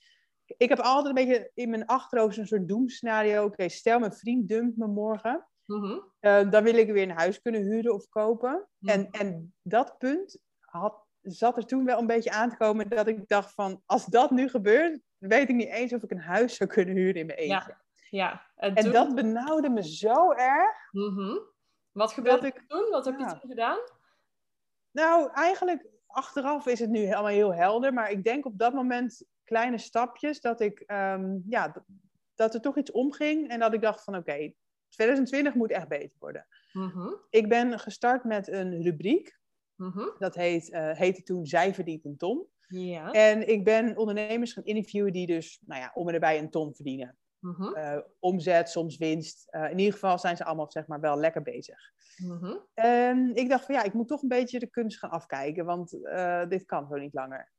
[0.58, 3.46] Ik heb altijd een beetje in mijn achterhoofd een soort doemscenario.
[3.46, 5.48] Oké, stel mijn vriend dumpt me morgen.
[5.66, 6.00] Mhm.
[6.20, 8.68] Eh, dan wil ik weer een huis kunnen huren of kopen.
[8.78, 8.94] Mhm.
[8.94, 13.08] En, en dat punt had, zat er toen wel een beetje aan te komen dat
[13.08, 16.56] ik dacht van, als dat nu gebeurt, weet ik niet eens of ik een huis
[16.56, 17.78] zou kunnen huren in mijn eentje.
[18.10, 18.94] Ja, en, En toen...
[18.94, 20.92] dat benauwde me zo erg.
[20.92, 21.38] Mhm.
[21.92, 22.90] Wat gebeurde er toen?
[22.90, 23.32] Wat heb je ja.
[23.32, 23.80] toen gedaan?
[24.92, 29.24] Nou, eigenlijk achteraf is het nu allemaal heel helder, maar ik denk op dat moment
[29.44, 31.84] kleine stapjes dat ik, ehm, ja,
[32.36, 34.54] dat er toch iets omging en dat ik dacht van, oké,
[34.90, 36.48] 2020 moet echt beter worden.
[36.74, 37.14] Mhm.
[37.30, 39.39] Ik ben gestart met een rubriek,
[39.80, 40.10] Mhm.
[40.18, 42.46] dat heet, eh, heette toen Zij verdient een ton.
[42.68, 43.12] Ja.
[43.12, 46.76] En ik ben ondernemers gaan interviewen die dus, nou ja, om en erbij een ton
[46.76, 47.18] verdienen.
[47.40, 47.74] Mhm.
[47.74, 49.48] Eh, omzet, soms winst.
[49.50, 51.80] Eh, in ieder geval zijn ze allemaal, zeg maar, wel lekker bezig.
[52.18, 52.56] Mhm.
[52.74, 55.90] En ik dacht van, ja, ik moet toch een beetje de kunst gaan afkijken, want
[56.50, 57.52] dit kan zo niet langer.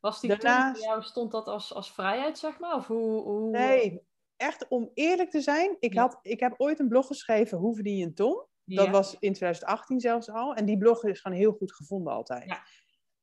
[0.00, 2.74] Was die Daarnaast- voor jou, stond dat als, als vrijheid, zeg maar?
[2.76, 3.22] Of hoe...
[3.22, 3.50] hoe...
[3.50, 4.00] Nee,
[4.36, 6.00] echt om eerlijk te zijn, ik, Ja.
[6.00, 8.44] had, ik heb ooit een blog geschreven, Hoe verdien je een ton?
[8.74, 8.90] Dat Ja.
[8.90, 10.54] was in 2018 zelfs al.
[10.54, 12.44] En die blog is gewoon heel goed gevonden altijd.
[12.44, 12.62] Ja.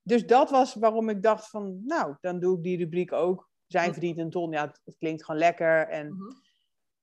[0.01, 3.49] Dus dat was waarom ik dacht van, nou, dan doe ik die rubriek ook.
[3.67, 3.93] Zijn Mhm.
[3.93, 4.51] verdient een ton.
[4.51, 5.87] Ja, het, het klinkt gewoon lekker.
[5.87, 6.31] En, Mhm.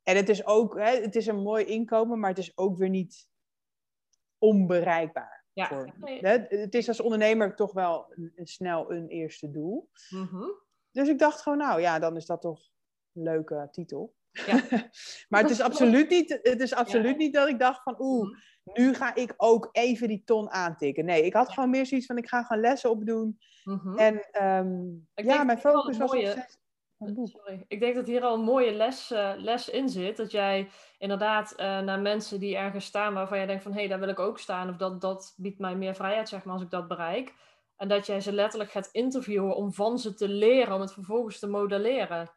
[0.03, 2.89] en het is ook, hè, het is een mooi inkomen, maar het is ook weer
[2.89, 3.29] niet
[4.39, 5.45] onbereikbaar.
[5.53, 5.67] Ja.
[5.69, 6.39] Voor, hè?
[6.49, 9.91] Het is als ondernemer toch wel een, een snel een eerste doel.
[10.11, 10.45] Mhm.
[10.91, 12.61] Dus ik dacht gewoon, nou ja, dan is dat toch
[13.13, 14.16] een leuke titel.
[14.47, 14.63] Ja.
[15.29, 17.17] maar het is absoluut niet, het is absoluut Ja.
[17.17, 18.83] niet dat ik dacht van, oeh, Mhm.
[18.83, 21.05] nu ga ik ook even die ton aantikken.
[21.05, 23.39] Nee, ik had gewoon meer zoiets van, ik ga gewoon lessen opdoen.
[23.65, 23.99] Mhm.
[23.99, 24.69] En ehm,
[25.15, 26.47] ja, mijn focus was op mooie-.
[27.25, 27.65] Sorry.
[27.69, 30.17] Ik denk dat hier al een mooie les, eh, les in zit.
[30.17, 30.69] Dat jij
[30.99, 34.09] inderdaad eh, naar mensen die ergens staan waarvan jij denkt van hé, hey, daar wil
[34.09, 34.69] ik ook staan.
[34.69, 37.35] Of dat, dat biedt mij meer vrijheid, zeg maar, als ik dat bereik.
[37.77, 41.39] En dat jij ze letterlijk gaat interviewen om van ze te leren, om het vervolgens
[41.39, 42.31] te modelleren.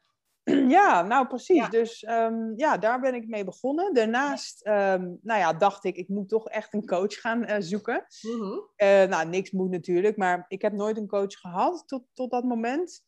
[0.78, 1.58] Ja, nou precies.
[1.58, 1.70] Ja.
[1.70, 3.94] Dus ehm, ja, daar ben ik mee begonnen.
[3.94, 8.06] Daarnaast ehm, nou ja, dacht ik, ik moet toch echt een coach gaan eh, zoeken.
[8.22, 8.60] Mhm.
[8.76, 12.44] Eh, nou, niks moet natuurlijk, maar ik heb nooit een coach gehad tot, tot dat
[12.44, 13.08] moment.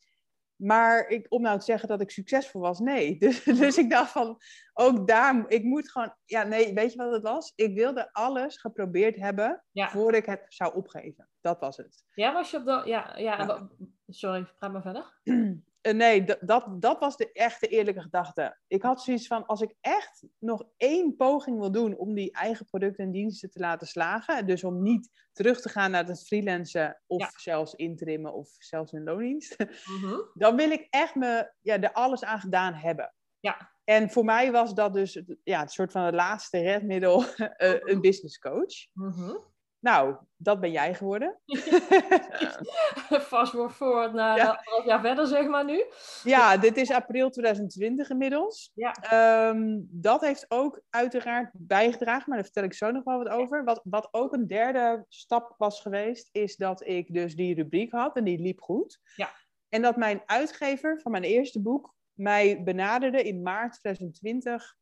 [0.56, 3.18] Maar ik, om nou te zeggen dat ik succesvol was, nee.
[3.20, 4.38] Dus, dus ik dacht van,
[4.74, 7.54] ook daar, ik moet gewoon, ja nee, weet je wat het was?
[7.56, 9.90] Ik wilde alles geprobeerd hebben Ja.
[9.90, 11.30] voordat ik het zou opgeven.
[11.42, 12.04] Dat was het.
[12.14, 12.82] ja, was je op de...
[12.86, 13.70] Ja, ja, Ja.
[14.08, 15.20] sorry, praat maar verder.
[15.82, 18.58] Eh, nee, dat, dat was de echte eerlijke gedachte.
[18.68, 22.66] Ik had zoiets van, als ik echt nog één poging wil doen om die eigen
[22.66, 27.02] producten en diensten te laten slagen, dus om niet terug te gaan naar het freelancen
[27.08, 27.32] of Ja.
[27.36, 29.56] zelfs interimmen of zelfs in loondienst,
[30.02, 30.16] Mhm.
[30.34, 33.14] dan wil ik echt me, ja, er alles aan gedaan hebben.
[33.40, 33.72] Ja.
[33.84, 37.74] En voor mij was dat dus het- ja, het soort van het laatste redmiddel, eh,
[37.80, 38.88] een business coach.
[38.94, 39.36] Mhm.
[39.82, 41.40] Nou, dat ben jij geworden.
[43.32, 44.44] Fast forward naar Ja.
[44.50, 45.86] anderhalf jaar verder, zeg maar nu.
[46.24, 48.72] Ja, dit is april 2020 inmiddels.
[48.74, 48.92] Ja.
[48.92, 53.64] Ehm, dat heeft ook uiteraard bijgedragen, maar daar vertel ik zo nog wel wat over.
[53.64, 58.16] Wat, wat ook een derde stap was geweest, is dat ik dus die rubriek had
[58.16, 59.00] en die liep goed.
[59.16, 59.30] Ja.
[59.70, 64.76] En dat mijn uitgever van mijn eerste boek mij benaderde in maart 2020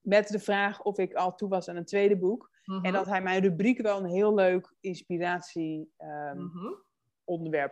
[0.00, 2.52] met de vraag of ik al toe was aan een tweede boek.
[2.64, 2.84] Mhm.
[2.84, 6.72] En dat hij mijn rubriek wel een heel leuk inspiratie ehm, Mhm.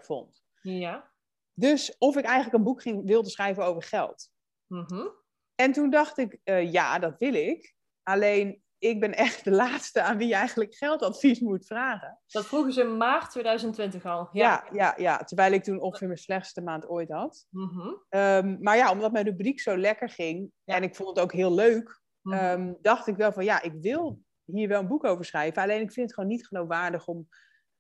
[0.01, 0.43] vond.
[0.63, 1.11] Ja.
[1.55, 4.31] Dus of ik eigenlijk een boek ging, wilde schrijven over geld.
[4.67, 5.07] Mhm.
[5.55, 7.75] En toen dacht ik, eh, ja, dat wil ik.
[8.03, 12.21] Alleen, ik ben echt de laatste aan wie je eigenlijk geldadvies moet vragen.
[12.27, 14.29] Dat vroegen ze in maart 2020 al.
[14.33, 15.17] Ja, ja, ja.
[15.19, 17.47] Terwijl ik toen ongeveer mijn slechtste maand ooit had.
[17.51, 17.89] Mhm.
[18.09, 20.75] Ehm, maar ja, omdat mijn rubriek zo lekker ging Ja.
[20.75, 22.37] en ik vond het ook heel leuk, Mhm.
[22.37, 24.21] ehm, dacht ik wel van ja, ik wil
[24.53, 25.63] hier wel een boek over schrijven.
[25.63, 27.29] Alleen ik vind het gewoon niet geloofwaardig om,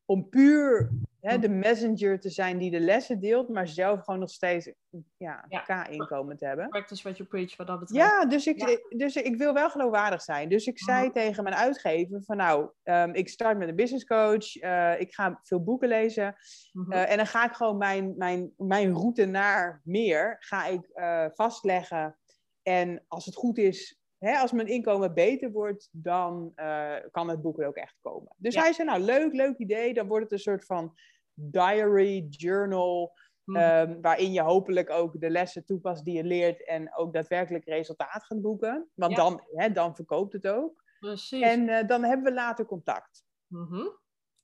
[0.04, 0.90] om puur
[1.22, 4.72] hè, de messenger te zijn die de lessen deelt, maar zelf gewoon nog steeds
[5.16, 5.60] ja, ja.
[5.60, 6.68] K-inkomen te hebben.
[6.68, 8.04] Practice what you preach, wat dat betreft.
[8.04, 10.48] Ja, dus ik, dus ik wil wel geloofwaardig zijn.
[10.48, 11.12] Dus ik zei mhm.
[11.12, 15.40] tegen mijn uitgever van nou, um, ik start met een business coach, uh, ik ga
[15.42, 16.34] veel boeken lezen
[16.72, 16.92] mhm.
[16.92, 21.26] uh, en dan ga ik gewoon mijn, mijn, mijn route naar meer ga ik uh,
[21.34, 22.16] vastleggen.
[22.62, 27.42] En als het goed is, hè, als mijn inkomen beter wordt, dan uh, kan het
[27.42, 28.34] boek er ook echt komen.
[28.36, 29.94] Dus hij zei, nou leuk, leuk idee.
[29.94, 30.94] Dan wordt het een soort van
[31.34, 33.12] diary, journal,
[33.44, 33.58] mhm.
[33.58, 38.24] ehm, waarin je hopelijk ook de lessen toepast die je leert en ook daadwerkelijk resultaat
[38.24, 38.88] gaat boeken.
[38.94, 40.84] Want dan, hè, dan verkoopt het ook.
[40.98, 41.42] Precies.
[41.42, 43.24] En uh, dan hebben we later contact.
[43.46, 44.00] Mm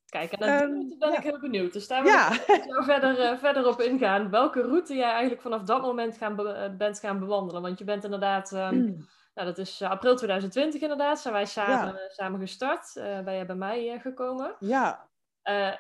[0.09, 1.73] Kijk, en dan um, ben ik heel benieuwd.
[1.73, 2.33] Dus daar wil ja.
[2.33, 4.31] ik zo verder, uh, verder op ingaan.
[4.31, 6.37] Welke route jij eigenlijk vanaf dat moment gaan
[6.79, 7.63] bent gaan bewandelen?
[7.63, 8.53] Want je bent inderdaad...
[8.53, 8.97] Um,
[9.39, 11.21] Nou, dat is eh, april 2020 inderdaad.
[11.21, 12.97] Zijn wij samen, eh, samen gestart.
[12.97, 14.57] Uh, ben jij bij mij gekomen.
[14.59, 15.09] Ja.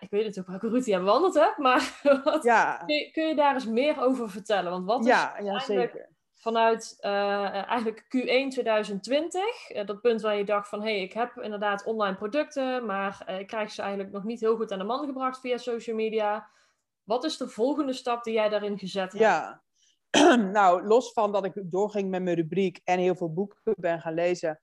[0.01, 2.77] ik weet natuurlijk welke route jij bewandeld hebt, maar wat, ja.
[2.87, 4.71] kun, je, kun, je, daar eens meer over vertellen?
[4.71, 6.09] Want wat is ja, ja, zeker.
[6.35, 9.43] vanuit eigenlijk Q1 2020,
[9.85, 13.47] dat punt waar je dacht van hé, hey, ik heb inderdaad online producten, maar ik
[13.47, 16.49] krijg ze eigenlijk nog niet heel goed aan de man gebracht via social media.
[17.05, 19.25] Wat is de volgende stap die jij daarin gezet hebt?
[19.25, 19.63] Ja,
[20.53, 24.15] nou, los van dat ik doorging met mijn rubriek en heel veel boeken ben gaan
[24.15, 24.61] lezen,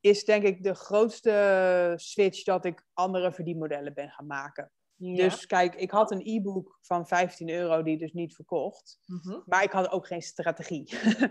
[0.00, 4.70] is denk ik de grootste switch dat ik andere verdienmodellen ben gaan maken.
[4.98, 9.00] Dus kijk, ik had een e-book van 15 euro die dus niet verkocht.
[9.06, 9.40] Mhm.
[9.46, 10.88] Maar ik had ook geen strategie.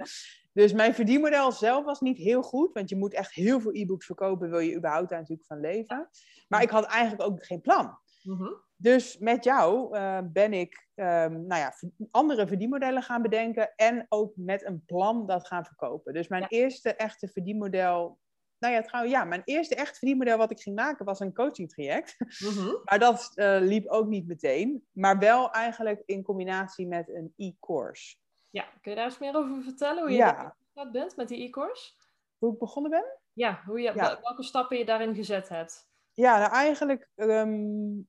[0.54, 2.74] dus mijn verdienmodel zelf was niet heel goed.
[2.74, 6.10] Want je moet echt heel veel e-books verkopen, wil je überhaupt daar natuurlijk van leven.
[6.48, 7.98] Maar ik had eigenlijk ook geen plan.
[8.24, 8.54] Mhm.
[8.80, 11.74] Dus met jou uh, ben ik um, nou ja,
[12.12, 16.14] andere verdienmodellen gaan bedenken en ook met een plan dat gaan verkopen.
[16.14, 18.20] Dus mijn eerste echte verdienmodel,
[18.58, 21.70] nou ja, trouwens, ja, mijn eerste echt verdienmodel wat ik ging maken was een coaching
[21.70, 22.16] traject.
[22.40, 22.76] Mhm.
[22.86, 28.16] maar dat uh, liep ook niet meteen, maar wel eigenlijk in combinatie met een e-course.
[28.50, 30.56] Ja, kun je daar eens meer over vertellen hoe je ja.
[30.74, 31.94] dat bent met die e-course?
[32.38, 33.20] Hoe ik begonnen ben?
[33.34, 35.90] Ja, hoe je, welke stappen je daarin gezet hebt.
[36.14, 38.08] Ja, nou eigenlijk um,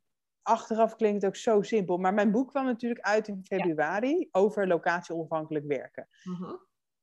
[0.48, 1.98] achteraf klinkt het ook zo simpel.
[1.98, 6.08] Maar mijn boek kwam natuurlijk uit in februari over locatie-onafhankelijk werken.
[6.24, 6.54] Mhm.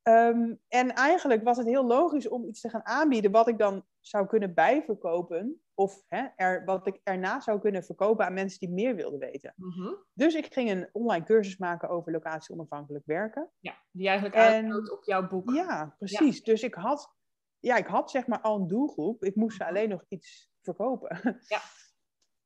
[0.02, 3.86] Ehm, en eigenlijk was het heel logisch om iets te gaan aanbieden wat ik dan
[4.00, 5.62] zou kunnen bijverkopen.
[5.74, 9.54] Of hè, er, wat ik erna zou kunnen verkopen aan mensen die meer wilden weten.
[9.56, 9.94] Mhm.
[10.14, 13.50] Dus ik ging een online cursus maken over locatie-onafhankelijk werken.
[13.60, 15.52] Ja, die eigenlijk aansluit op jouw boek.
[15.52, 16.44] Ja, precies.
[16.44, 17.16] Dus ik had,
[17.60, 19.24] ja, ik had zeg maar al een doelgroep.
[19.24, 19.68] Ik moest mhm.
[19.68, 21.40] alleen nog iets verkopen.
[21.48, 21.60] Ja.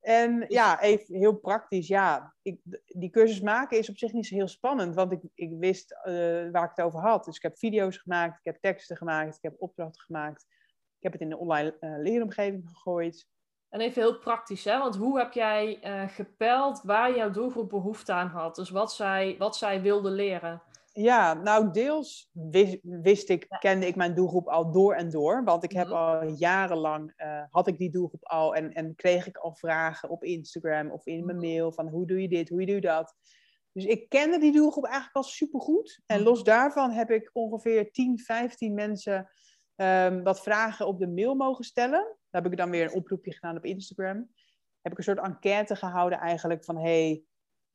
[0.01, 4.35] En ja, even heel praktisch, ja, ik, die cursus maken is op zich niet zo
[4.35, 6.13] heel spannend, want ik, ik wist uh,
[6.51, 7.25] waar ik het over had.
[7.25, 10.45] Dus ik heb video's gemaakt, ik heb teksten gemaakt, ik heb opdrachten gemaakt.
[10.97, 13.27] Ik heb het in de online uh, leeromgeving gegooid.
[13.69, 14.77] En even heel praktisch, hè?
[14.77, 18.55] want hoe heb jij uh, gepeld waar jouw doelgroep behoefte aan had?
[18.55, 20.61] Dus wat zij, wat zij wilde leren?
[20.91, 22.29] Ja, nou deels
[22.81, 25.43] wist, ik, kende ik mijn doelgroep al door en door.
[25.43, 25.95] Want ik heb mhm.
[25.95, 30.23] al jarenlang, uh, had ik die doelgroep al en, en kreeg ik al vragen op
[30.23, 31.47] Instagram of in mijn mhm.
[31.47, 33.15] mail van hoe doe je dit, hoe doe je dat.
[33.71, 36.01] Dus ik kende die doelgroep eigenlijk al supergoed.
[36.05, 36.27] En mhm.
[36.27, 39.29] los daarvan heb ik ongeveer 10, 15 mensen
[39.75, 42.17] um, wat vragen op de mail mogen stellen.
[42.29, 44.29] Daar heb ik dan weer een oproepje gedaan op Instagram.
[44.81, 47.23] Heb ik een soort enquête gehouden eigenlijk van hey,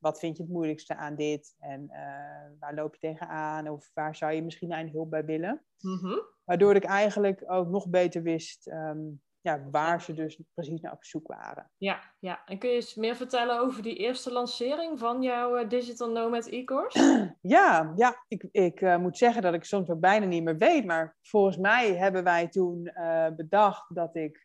[0.05, 1.55] wat vind je het moeilijkste aan dit?
[1.59, 3.69] En uh, waar loop je tegenaan?
[3.69, 5.65] Of waar zou je misschien een hulp bij willen?
[5.79, 10.91] Mm Waardoor ik eigenlijk ook nog beter wist um, ja, waar ze dus precies naar
[10.91, 11.71] op zoek waren.
[11.77, 15.69] Ja, ja, en kun je eens meer vertellen over die eerste lancering van jouw uh,
[15.69, 16.99] Digital Nomad e-course?
[17.41, 20.85] Ja, ja ik, ik uh, moet zeggen dat ik soms ook bijna niet meer weet.
[20.85, 22.91] Maar volgens mij hebben wij toen
[23.35, 24.44] bedacht dat ik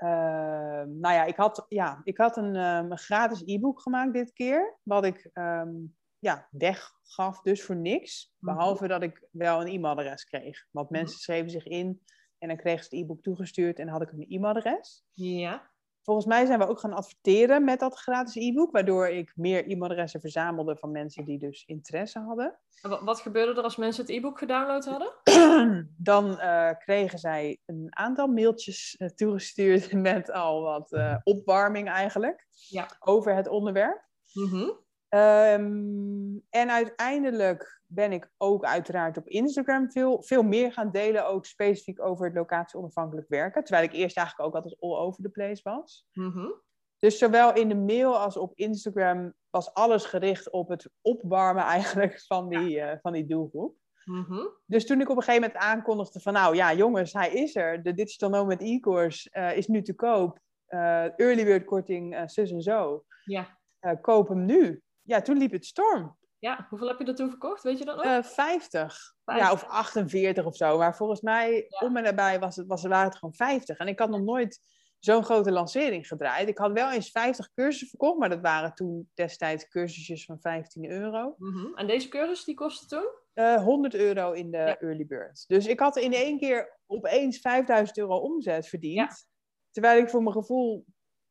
[0.00, 4.78] nou ja, ik had, ja, ik had een, um, gratis e-book gemaakt dit keer.
[4.82, 8.34] Wat ik um, ja, weggaf, dus voor niks.
[8.38, 8.54] Mhm.
[8.54, 10.66] Behalve dat ik wel een e-mailadres kreeg.
[10.70, 11.22] Want mensen mhm.
[11.22, 12.02] schreven zich in
[12.38, 15.04] en dan kregen ze het e-book toegestuurd en had ik een e-mailadres.
[15.12, 15.70] Ja.
[16.08, 20.20] Volgens mij zijn we ook gaan adverteren met dat gratis e-book, waardoor ik meer e-mailadressen
[20.20, 22.58] verzamelde van mensen die dus interesse hadden.
[22.82, 25.12] En wat gebeurde er als mensen het e-book gedownload hadden?
[26.10, 32.46] Dan uh, kregen zij een aantal mailtjes uh, toegestuurd met al wat uh, opwarming eigenlijk
[32.68, 32.88] ja.
[32.98, 34.02] over het onderwerp.
[34.32, 41.26] Mm Um, en uiteindelijk ben ik ook uiteraard op Instagram veel, veel meer gaan delen,
[41.26, 43.64] ook specifiek over het locatie-onafhankelijk werken.
[43.64, 46.06] Terwijl ik eerst eigenlijk ook altijd all over the place was.
[46.12, 46.62] Mm
[46.98, 52.20] Dus zowel in de mail als op Instagram was alles gericht op het opwarmen eigenlijk
[52.26, 52.92] van die, ja.
[52.92, 53.76] uh, van die doelgroep.
[54.04, 57.56] Mm Dus toen ik op een gegeven moment aankondigde van nou ja jongens, hij is
[57.56, 57.82] er.
[57.82, 60.38] De Digital Nomad e-course uh, is nu te koop.
[60.68, 63.04] Uh, early bird korting zus en zo.
[63.24, 63.56] Ja
[64.00, 64.82] koop hem nu.
[65.08, 66.16] Ja, toen liep het storm.
[66.38, 67.62] Ja, hoeveel heb je er toen verkocht?
[67.62, 68.04] Weet je dat nog?
[68.04, 69.14] Uh, 50.
[69.24, 70.78] Ja, of 48 of zo.
[70.78, 73.78] Maar volgens mij, om en nabij, was het, was, waren het gewoon 50.
[73.78, 74.60] En ik had nog nooit
[74.98, 76.48] zo'n grote lancering gedraaid.
[76.48, 80.90] Ik had wel eens 50 cursussen verkocht, maar dat waren toen destijds cursusjes van 15
[80.90, 81.34] euro.
[81.38, 83.08] Mm En deze cursus, die kostte toen?
[83.34, 85.44] Uh, eh, 100 euro in de early bird.
[85.46, 89.28] Dus ik had in één keer opeens 5000 euro omzet verdiend.
[89.70, 90.84] Terwijl ik voor mijn gevoel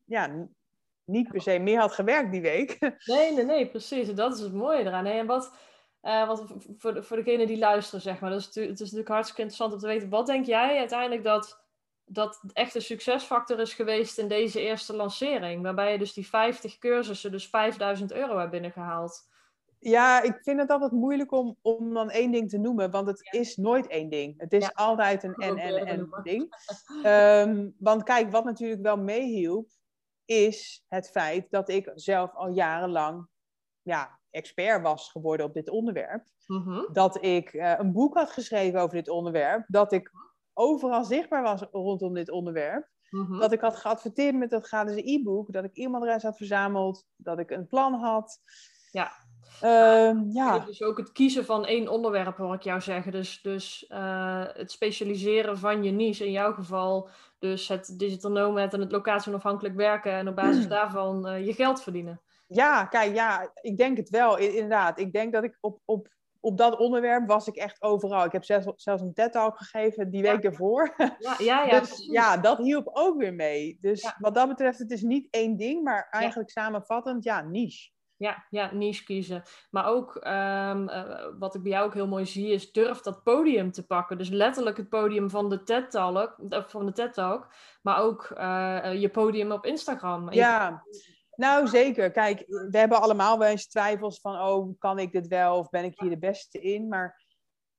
[0.04, 0.48] ja,
[1.08, 2.78] niet per se meer had gewerkt die week.
[3.06, 4.14] Nee, nee, nee, precies.
[4.14, 5.06] Dat is het mooie eraan.
[5.06, 5.56] En wat,
[6.02, 6.44] uh, wat
[6.78, 9.74] voor, de, voor degene die luisteren, zeg maar, dat is, het is natuurlijk hartstikke interessant
[9.74, 10.10] om te weten.
[10.10, 11.64] Wat denk jij uiteindelijk dat,
[12.06, 15.64] dat echt een succesfactor is geweest in deze eerste lancering?
[15.64, 19.28] Waarbij je dus die 50 cursussen, dus 5000 euro hebt binnengehaald.
[19.80, 23.28] Ja, ik vind het altijd moeilijk om, om dan één ding te noemen, want het
[23.32, 24.34] is nooit één ding.
[24.38, 26.56] Het is altijd een en, en, en ding.
[27.06, 29.70] Um, want kijk, wat natuurlijk wel meehielp,
[30.28, 33.28] is het feit dat ik zelf al jarenlang
[33.82, 36.26] ja, expert was geworden op dit onderwerp.
[36.46, 36.94] Mhm.
[36.94, 39.66] Dat ik uh, een boek had geschreven over dit onderwerp.
[39.68, 40.12] Dat ik
[40.54, 42.90] overal zichtbaar was rondom dit onderwerp.
[43.10, 43.40] Mhm.
[43.40, 45.54] Dat ik had geadverteerd met dat gratis e-book.
[45.54, 47.06] Dat ik e-mailadres had verzameld.
[47.16, 48.40] Dat ik een plan had.
[48.92, 49.12] Ja.
[49.64, 50.60] Uh, ja.
[50.60, 53.12] Dus ook het kiezen van één onderwerp hoor ik jou zeggen.
[53.12, 56.26] Dus, dus uh, het specialiseren van je niche.
[56.26, 60.12] In jouw geval dus het digital nomad en het locatie onafhankelijk werken.
[60.12, 62.22] En op basis daarvan uh, je geld verdienen.
[62.48, 65.00] Ja, kijk, ja, ik denk het wel, inderdaad.
[65.00, 66.08] Ik denk dat ik op, op,
[66.40, 68.26] op dat onderwerp was ik echt overal.
[68.26, 70.94] Ik heb zelfs, zelfs een TED-talk gegeven die week ervoor.
[70.98, 71.80] Ja, ja, ja.
[71.80, 73.78] dus ja, dat hielp ook weer mee.
[73.82, 77.90] Dus wat dat betreft, het is niet één ding, maar eigenlijk samenvattend, ja, niche.
[78.18, 79.44] Ja, ja, niche kiezen.
[79.70, 83.24] Maar ook, um, uh, wat ik bij jou ook heel mooi zie, is durf dat
[83.24, 84.18] podium te pakken.
[84.18, 87.48] Dus letterlijk het podium van de TED-talk, van de TED-talk
[87.82, 90.32] maar ook uh, je podium op Instagram.
[90.32, 90.84] Ja,
[91.36, 92.12] nou zeker.
[92.12, 95.84] Kijk, we hebben allemaal wel eens twijfels van, oh, kan ik dit wel of ben
[95.84, 96.88] ik hier de beste in?
[96.88, 97.26] Maar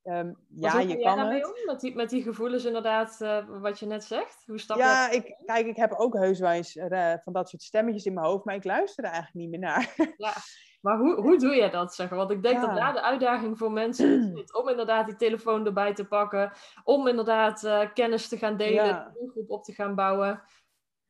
[0.05, 1.47] um, ja, je kan het.
[1.47, 1.53] Om?
[1.65, 4.43] Met die, met die gevoelens inderdaad, uh, wat je net zegt?
[4.47, 7.63] Hoe stap ja, ik, kijk, ik heb ook heus wel eens uh, van dat soort
[7.63, 9.95] stemmetjes in mijn hoofd, maar ik luister er eigenlijk niet meer naar.
[10.17, 10.33] Ja,
[10.81, 13.73] maar hoe, hoe doe je dat, zeg Want ik denk dat daar de uitdaging voor
[13.73, 16.53] mensen is om inderdaad die telefoon erbij te pakken,
[16.85, 19.13] om inderdaad uh, kennis te gaan delen, ja.
[19.21, 20.43] een groep op te gaan bouwen.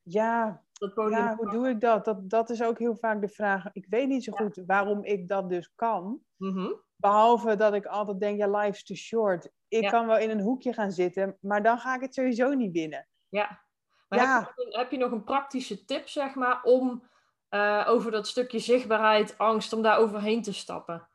[0.03, 0.62] Ja,
[1.09, 2.05] ja, hoe doe ik dat?
[2.05, 2.31] dat?
[2.31, 3.64] Dat is ook heel vaak de vraag.
[3.72, 6.20] Ik weet niet zo goed waarom ik dat dus kan.
[6.37, 9.51] Mm Behalve dat ik altijd denk, ja, life's too short.
[9.69, 12.73] Ik kan wel in een hoekje gaan zitten, maar dan ga ik het sowieso niet
[12.73, 13.09] binnen.
[13.29, 13.63] Ja.
[14.09, 14.39] Maar ja.
[14.39, 17.09] Heb, je een, heb, je nog een praktische tip, zeg maar, om
[17.51, 21.09] uh, over dat stukje zichtbaarheid, angst, om daar overheen te stappen?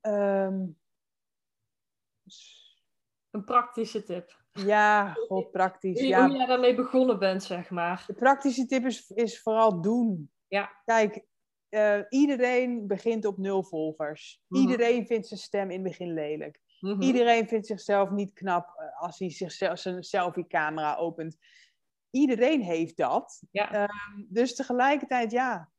[0.00, 0.78] Um...
[3.30, 4.44] Een praktische tip.
[4.52, 6.00] Ja, god, praktisch.
[6.00, 6.26] Hoe, ja.
[6.26, 8.04] hoe jij daarmee begonnen bent, zeg maar.
[8.06, 10.30] De praktische tip is, is vooral doen.
[10.48, 10.72] Ja.
[10.84, 11.24] Kijk,
[11.70, 14.42] uh, iedereen begint op nul volgers.
[14.46, 14.60] Mhm.
[14.60, 16.60] Iedereen vindt zijn stem in het begin lelijk.
[16.80, 17.02] Mhm.
[17.02, 21.36] Iedereen vindt zichzelf niet knap uh, als hij zichzelf, zijn selfie-camera opent.
[22.10, 23.42] Iedereen heeft dat.
[23.50, 23.82] Ja.
[23.82, 23.88] Uh,
[24.28, 25.70] dus tegelijkertijd, ja,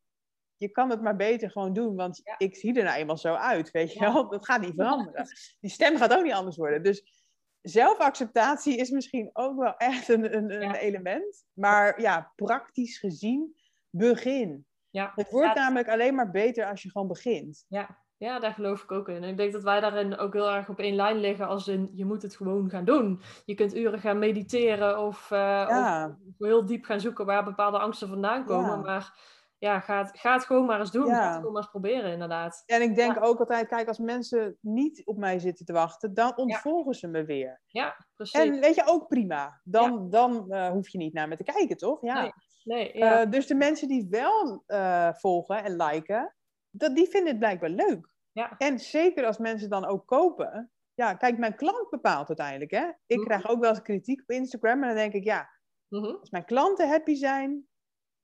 [0.57, 2.35] je kan het maar beter gewoon doen, want ja.
[2.37, 4.29] ik zie er nou eenmaal zo uit, weet je wel.
[4.29, 5.27] Dat gaat niet veranderen.
[5.59, 6.83] Die stem gaat ook niet anders worden.
[6.83, 7.27] Dus
[7.61, 11.45] zelfacceptatie is misschien ook wel echt een, een, een element.
[11.53, 13.55] Maar ja, praktisch gezien,
[13.89, 14.66] begin.
[14.89, 15.11] Ja.
[15.15, 17.65] Het wordt namelijk alleen maar beter als je gewoon begint.
[17.67, 17.97] Ja.
[18.17, 19.23] ja, daar geloof ik ook in.
[19.23, 21.89] En ik denk dat wij daarin ook heel erg op één lijn liggen als in,
[21.93, 23.21] je moet het gewoon gaan doen.
[23.45, 28.07] Je kunt uren gaan mediteren of, uh, of heel diep gaan zoeken waar bepaalde angsten
[28.07, 28.81] vandaan komen.
[28.81, 31.07] Maar ja, ga het, ga het gewoon maar eens doen.
[31.07, 31.15] Ja.
[31.15, 32.63] Ga het gewoon maar eens proberen, inderdaad.
[32.65, 36.37] En ik denk ook altijd, kijk, als mensen niet op mij zitten te wachten, dan
[36.37, 37.61] ontvolgen ze me weer.
[37.67, 38.39] Ja, precies.
[38.39, 39.61] En weet je, ook prima.
[39.63, 42.01] Dan, dan uh, hoef je niet naar me te kijken, toch?
[42.01, 42.21] Ja.
[42.21, 42.31] Nee.
[42.67, 46.35] Nee uh, dus de mensen die wel uh, volgen en liken,
[46.69, 48.09] dat, die vinden het blijkbaar leuk.
[48.31, 48.57] Ja.
[48.57, 50.71] En zeker als mensen dan ook kopen.
[50.93, 52.91] Ja, kijk, mijn klant bepaalt uiteindelijk, hè.
[53.05, 55.49] Ik mm krijg ook wel eens kritiek op Instagram en dan denk ik, ja,
[55.87, 56.17] mm -hmm.
[56.19, 57.67] als mijn klanten happy zijn,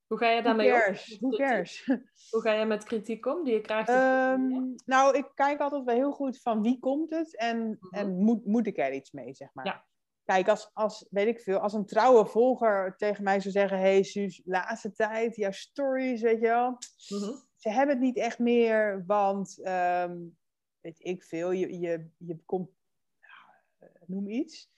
[0.08, 0.96] hoe ga je daarmee om?
[1.20, 1.86] Hoe cares?
[2.32, 3.90] Hoe ga je met kritiek om die je krijgt?
[3.90, 7.92] Um, nou, ik kijk altijd wel heel goed van wie komt het en, mm -hmm.
[7.92, 9.66] en moet, moet ik er iets mee, zeg maar.
[9.66, 9.86] Ja.
[10.24, 13.80] Kijk, als, als, weet ik veel, als een trouwe volger tegen mij zou zeggen...
[13.80, 16.70] hey, Suus, laatste tijd, jouw stories, weet je wel...
[16.70, 17.44] Mm -hmm.
[17.56, 19.60] Ze hebben het niet echt meer, want...
[19.68, 20.38] Um,
[20.82, 22.70] weet ik veel, je, je, je komt...
[24.06, 24.72] noem iets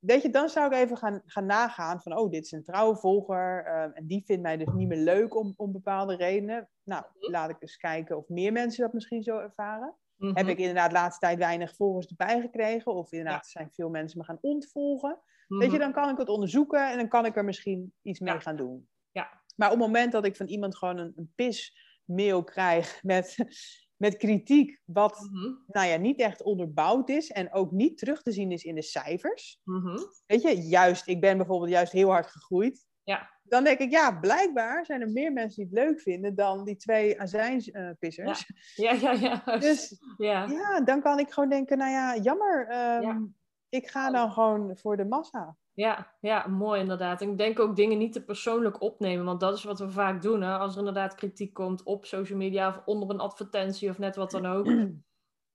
[0.00, 2.96] weet je, dan zou ik even gaan, gaan nagaan van, oh, dit is een trouwe
[2.96, 6.68] volger uh, en die vindt mij dus niet meer leuk om, om bepaalde redenen.
[6.82, 7.30] Nou, mhm.
[7.30, 9.94] laat ik eens kijken of meer mensen dat misschien zo ervaren.
[10.20, 13.50] Heb ik inderdaad de laatste tijd weinig volgers erbij gekregen of inderdaad ja.
[13.50, 15.18] zijn veel mensen me gaan ontvolgen.
[15.48, 15.78] Weet je, mhm.
[15.78, 18.40] dan kan ik het onderzoeken en dan kan ik er misschien iets mee ja.
[18.40, 18.88] gaan doen.
[19.10, 19.42] Ja.
[19.56, 23.36] Maar op het moment dat ik van iemand gewoon een, een pismail krijg met,
[24.04, 25.54] met kritiek, wat Mhm.
[25.66, 28.82] nou ja, niet echt onderbouwd is en ook niet terug te zien is in de
[28.82, 29.60] cijfers.
[29.64, 29.98] Mhm.
[30.26, 32.86] Weet je, juist, ik ben bijvoorbeeld juist heel hard gegroeid.
[33.02, 33.39] Ja.
[33.50, 36.76] Dan denk ik, ja, blijkbaar zijn er meer mensen die het leuk vinden dan die
[36.76, 38.50] twee azijnpissers.
[38.74, 39.42] Ja, ja, ja.
[39.58, 40.44] Dus ja.
[40.44, 42.66] ja, dan kan ik gewoon denken, nou ja, jammer.
[42.68, 43.26] ehm, Ja.
[43.68, 45.56] Ik ga dan gewoon voor de massa.
[45.72, 47.20] Ja, ja, mooi inderdaad.
[47.22, 50.22] En ik denk ook dingen niet te persoonlijk opnemen, want dat is wat we vaak
[50.22, 50.42] doen.
[50.42, 50.58] Hè?
[50.58, 54.30] Als er inderdaad kritiek komt op social media of onder een advertentie of net wat
[54.30, 54.66] dan ook.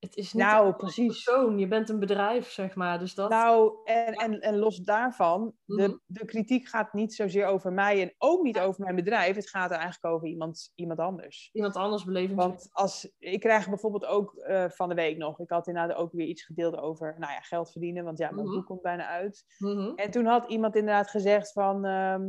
[0.05, 1.05] Het is niet Nou, een precies.
[1.23, 2.99] persoon, je bent een bedrijf, zeg maar.
[2.99, 3.29] Dus dat...
[3.29, 5.79] Nou, en, en, en los daarvan, Mhm.
[5.81, 9.35] de, de kritiek gaat niet zozeer over mij en ook niet over mijn bedrijf.
[9.35, 11.49] Het gaat er eigenlijk over iemand, iemand anders.
[11.53, 12.37] Iemand anders beleving.
[12.39, 16.11] Want als, ik krijg bijvoorbeeld ook eh, van de week nog, ik had inderdaad ook
[16.11, 18.55] weer iets gedeeld over nou ja, geld verdienen, want ja, mijn Mhm.
[18.55, 19.43] boek komt bijna uit.
[19.57, 19.91] Mhm.
[19.95, 22.23] En toen had iemand inderdaad gezegd van, ehm,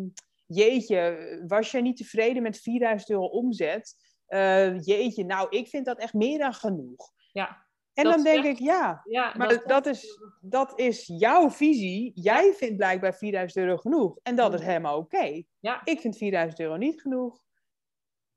[0.46, 3.94] jeetje, was jij niet tevreden met 4000 euro omzet?
[4.26, 7.12] Eh, jeetje, nou, ik vind dat echt meer dan genoeg.
[7.32, 7.65] Ja.
[7.96, 12.12] En Dat dan denk ik, ja, Ja, maar dat, is, dat is jouw visie.
[12.14, 14.18] Jij vindt blijkbaar 4000 euro genoeg.
[14.22, 14.68] En dat is Mhm.
[14.68, 15.42] helemaal oké.
[15.60, 17.40] Ja, Ik vind 4000 euro niet genoeg.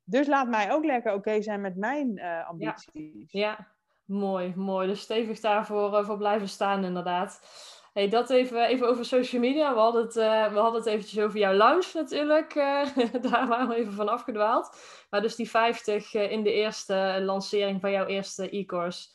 [0.04, 3.32] Dus laat mij ook lekker oké zijn met mijn eh, ambities.
[3.32, 3.68] ja,
[4.06, 4.88] mooi, mooi.
[4.88, 7.42] Dus stevig daarvoor eh, voor blijven staan, inderdaad.
[7.94, 9.74] Hey, dat even, even over social media.
[9.74, 12.54] We hadden het, eh, we hadden het eventjes over jouw launch natuurlijk.
[13.32, 14.78] daar waren we even van afgedwaald.
[15.10, 19.08] Maar dus die 50 eh, in de eerste lancering van jouw eerste e-course.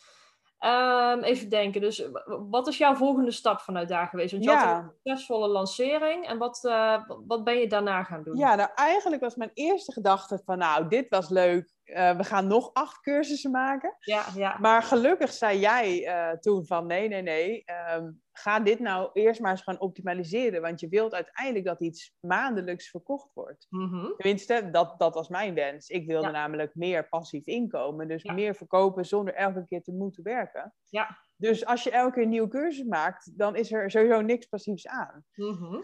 [0.65, 2.09] Ehm, even denken, dus
[2.51, 4.33] wat is jouw volgende stap vanuit daar geweest?
[4.33, 4.79] Want je had Ja.
[4.79, 6.27] een succesvolle lancering.
[6.27, 8.37] En wat, eh, wat ben je daarna gaan doen?
[8.37, 11.74] Ja, nou eigenlijk was mijn eerste gedachte van, nou, dit was leuk.
[11.85, 13.97] Eh, we gaan nog acht cursussen maken.
[13.99, 14.59] ja, ja.
[14.61, 17.65] Maar gelukkig zei jij eh, toen van, nee, nee, nee.
[17.65, 20.61] ehm, ga dit nou eerst maar eens gaan optimaliseren.
[20.63, 23.67] Want je wilt uiteindelijk dat iets maandelijks verkocht wordt.
[23.71, 24.07] Mhm.
[24.17, 25.89] Tenminste, dat, dat was mijn wens.
[25.89, 26.33] Ik wilde Ja.
[26.33, 28.09] namelijk meer passief inkomen.
[28.09, 30.75] Dus meer verkopen zonder elke keer te moeten werken.
[30.89, 31.19] Ja.
[31.37, 34.87] Dus als je elke keer een nieuwe cursus maakt, dan is er sowieso niks passiefs
[34.87, 35.25] aan.
[35.35, 35.83] Mhm.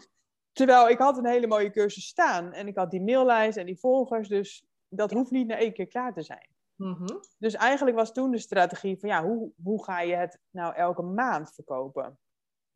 [0.53, 2.53] Terwijl ik had een hele mooie cursus staan.
[2.53, 4.29] En ik had die maillijst en die volgers.
[4.29, 6.49] Dus dat hoeft niet na één keer klaar te zijn.
[6.77, 7.19] Mhm.
[7.39, 11.03] Dus eigenlijk was toen de strategie van ja, hoe, hoe ga je het nou elke
[11.03, 12.19] maand verkopen?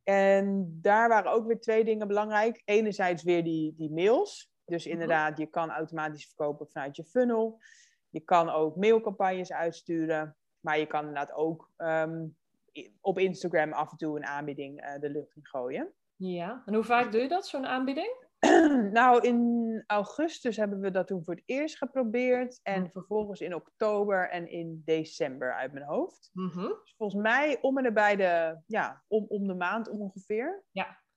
[0.03, 2.63] En daar waren ook weer twee dingen belangrijk.
[2.65, 4.53] Enerzijds weer die, die mails.
[4.65, 7.61] Dus inderdaad, je kan automatisch verkopen vanuit je funnel.
[8.09, 10.37] Je kan ook mailcampagnes uitsturen.
[10.61, 12.27] Maar je kan inderdaad ook ehm,
[13.01, 15.93] op Instagram af en toe een aanbieding eh, de lucht in gooien.
[16.17, 18.24] Ja, en hoe vaak doe je dat, zo'n aanbieding?
[18.93, 22.61] nou, in augustus hebben we dat toen voor het eerst geprobeerd.
[22.63, 22.91] En Mhm.
[22.91, 26.31] vervolgens in oktober en in december uit mijn hoofd.
[26.33, 26.61] Mhm.
[26.83, 30.65] Dus volgens mij om en nabij de, ja, om, om de maand ongeveer.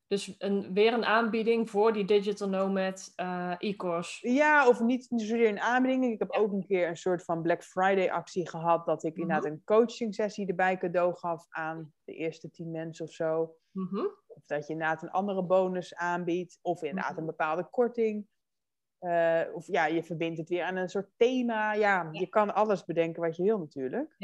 [0.07, 4.29] Dus een, weer een aanbieding voor die Digital Nomad eh, e-course.
[4.31, 6.13] Ja, of niet zozeer een aanbieding.
[6.13, 6.39] Ik heb Ja.
[6.39, 8.85] ook een keer een soort van Black Friday actie gehad.
[8.85, 9.21] Dat ik Mhm.
[9.21, 13.55] inderdaad een coaching sessie erbij cadeau gaf aan de eerste tien mensen of zo.
[13.71, 14.05] Mhm.
[14.37, 16.59] Of dat je inderdaad een andere bonus aanbiedt.
[16.61, 17.19] Of inderdaad Mhm.
[17.19, 18.27] een bepaalde korting.
[18.99, 21.73] Eh, of ja, je verbindt het weer aan een soort thema.
[21.73, 24.15] Ja, je kan alles bedenken wat je wil natuurlijk.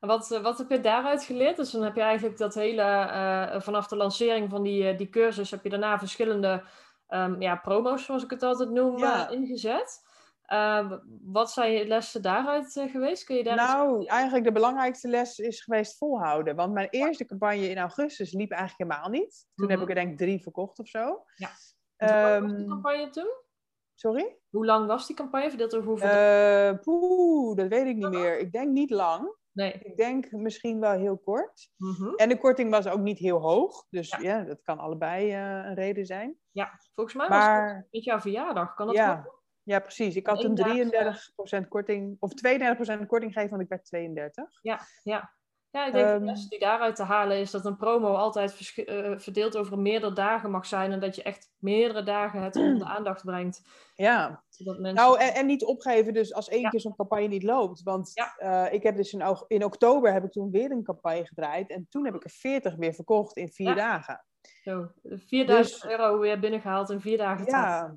[0.00, 1.56] En wat, eh, wat heb je daaruit geleerd?
[1.56, 5.50] Dus dan heb je eigenlijk dat hele, eh, vanaf de lancering van die, die cursus,
[5.50, 6.62] heb je daarna verschillende
[7.06, 9.28] ehm, ja, promo's, zoals ik het altijd noem, Ja.
[9.28, 10.00] ingezet.
[10.52, 13.24] Eh, w- wat zijn je lessen daaruit eh, geweest?
[13.24, 16.56] Kun je daar eens- Nou, eigenlijk de belangrijkste les is geweest volhouden.
[16.56, 19.46] Want mijn eerste campagne in augustus liep eigenlijk helemaal niet.
[19.54, 19.90] Toen heb Mhm.
[19.90, 21.00] ik er denk ik drie verkocht of zo.
[21.04, 21.24] Hoe
[21.96, 23.30] lang was die Ehm, campagne toen?
[23.94, 24.36] sorry?
[24.50, 25.48] Hoe lang was die campagne?
[25.48, 26.08] Verdeeld over hoeveel?
[26.08, 28.38] Eh poeh, dat weet ik niet meer.
[28.38, 29.40] Ik denk niet lang.
[29.52, 29.72] nee.
[29.72, 31.70] Ik denk misschien wel heel kort.
[31.76, 32.14] Mhm.
[32.14, 33.86] En de korting was ook niet heel hoog.
[33.90, 34.18] Dus Ja.
[34.18, 36.38] ja, dat kan allebei eh, een reden zijn.
[36.50, 38.74] Ja, volgens mij was het Maar met jouw verjaardag.
[38.74, 39.26] Kan dat ja?
[39.62, 40.16] Ja, precies.
[40.16, 40.76] Ik had een dag,
[41.64, 44.58] 33% korting, of 32% korting gegeven, want ik werd 32.
[44.62, 45.32] Ja, ja.
[45.70, 48.72] Ja, ik denk Ehm, de les die daaruit te halen is dat een promo altijd
[48.76, 50.92] eh, verdeeld over meerdere dagen mag zijn.
[50.92, 53.62] En dat je echt meerdere dagen het onder de aandacht brengt.
[53.94, 54.94] Ja, mensen...
[54.94, 56.68] nou en, en niet opgeven dus als één Ja.
[56.68, 57.82] keer zo'n campagne niet loopt.
[57.82, 58.34] Want Ja.
[58.36, 61.70] eh, ik heb dus in, in oktober heb ik toen weer een campagne gedraaid.
[61.70, 63.74] En toen heb ik er 40 weer verkocht in vier Ja.
[63.74, 64.24] dagen.
[64.62, 67.90] Zo, 4000 Dus- euro weer binnengehaald in vier dagen tijd.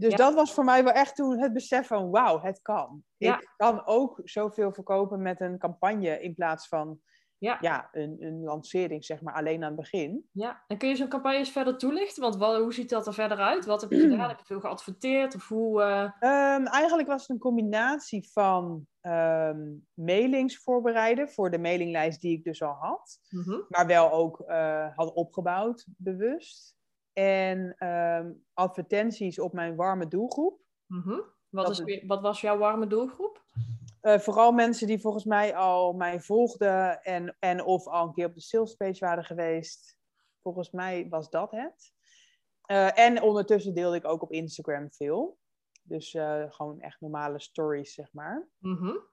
[0.00, 0.16] Dus Ja.
[0.16, 3.02] dat was voor mij wel echt toen het besef van wauw, het kan.
[3.16, 3.40] Ja.
[3.40, 7.00] Ik kan ook zoveel verkopen met een campagne in plaats van
[7.38, 7.58] Ja.
[7.60, 10.28] ja, een, een lancering, zeg maar, alleen aan het begin.
[10.32, 12.22] Ja, en kun je zo'n campagne eens verder toelichten?
[12.22, 13.64] Want wat, hoe ziet dat er verder uit?
[13.66, 14.28] Wat heb je gedaan?
[14.28, 15.34] Heb je veel geadverteerd?
[15.34, 15.82] Of hoe...
[15.82, 19.60] eh, Ehm, eigenlijk was het een combinatie van ehm,
[19.94, 23.18] mailings voorbereiden voor de mailinglijst die ik dus al had.
[23.30, 23.60] mhm.
[23.68, 26.78] maar wel ook eh, had opgebouwd, bewust.
[27.20, 30.60] En ehm, advertenties op mijn warme doelgroep.
[30.86, 31.20] Mhm.
[31.48, 33.44] wat, is, wat was jouw warme doelgroep?
[34.02, 38.26] Uh, vooral mensen die volgens mij al mij volgden en, en of al een keer
[38.26, 39.98] op de salespage waren geweest.
[40.42, 41.92] Volgens mij was dat het.
[42.66, 45.38] Uh, en ondertussen deelde ik ook op Instagram veel.
[45.82, 48.48] Dus uh, gewoon echt normale stories, zeg maar.
[48.58, 49.08] Mm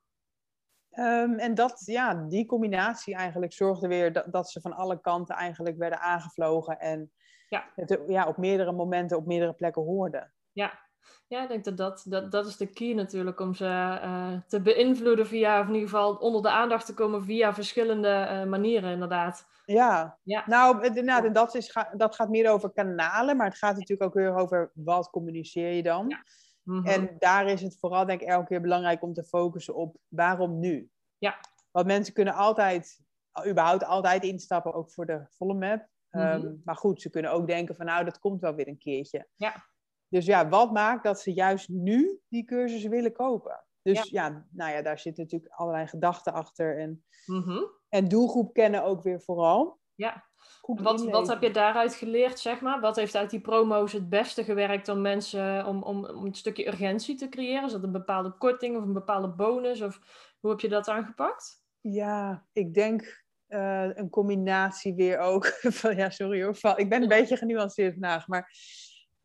[0.92, 5.36] Um, en dat, ja, die combinatie eigenlijk zorgde weer dat, dat ze van alle kanten
[5.36, 7.12] eigenlijk werden aangevlogen en
[7.50, 7.66] ja.
[7.76, 10.34] Het, ja, op meerdere momenten op meerdere plekken hoorden.
[10.52, 10.80] Ja,
[11.28, 13.66] ja, ik denk dat dat, dat, dat is de key natuurlijk om ze
[14.04, 18.28] uh, te beïnvloeden via, of in ieder geval onder de aandacht te komen via verschillende
[18.32, 19.46] uh, manieren, inderdaad.
[19.66, 20.44] Ja, ja.
[20.46, 24.14] nou, inderdaad, en dat, is, dat gaat meer over kanalen, maar het gaat natuurlijk ook
[24.14, 26.10] weer over wat communiceer je dan.
[26.10, 26.24] Ja.
[26.64, 26.86] Mm -hmm.
[26.86, 30.60] En daar is het vooral, denk ik, elke keer belangrijk om te focussen op waarom
[30.60, 30.90] nu.
[31.18, 31.40] Ja.
[31.72, 33.02] Want mensen kunnen altijd,
[33.48, 35.88] überhaupt altijd instappen, ook voor de volle map.
[36.12, 39.28] Mm maar goed, ze kunnen ook denken van nou, dat komt wel weer een keertje.
[39.36, 39.66] Ja.
[40.08, 43.64] Dus ja, wat maakt dat ze juist nu die cursus willen kopen?
[43.82, 44.46] Dus ja.
[44.52, 46.80] nou ja, daar zitten natuurlijk allerlei gedachten achter.
[46.80, 49.80] En, mm en doelgroep kennen ook weer vooral.
[49.96, 50.26] Ja.
[50.62, 52.80] Wat, wat heb je daaruit geleerd, zeg maar?
[52.80, 56.68] Wat heeft uit die promo's het beste gewerkt om mensen, om, om, om een stukje
[56.68, 57.66] urgentie te creëren?
[57.66, 59.82] Is dat een bepaalde korting of een bepaalde bonus?
[59.82, 60.00] Of
[60.40, 61.64] hoe heb je dat aangepakt?
[61.82, 65.46] Ja, ik denk uh, een combinatie weer ook
[65.80, 68.52] van, ja, sorry hoor, ik ben een beetje genuanceerd vandaag, maar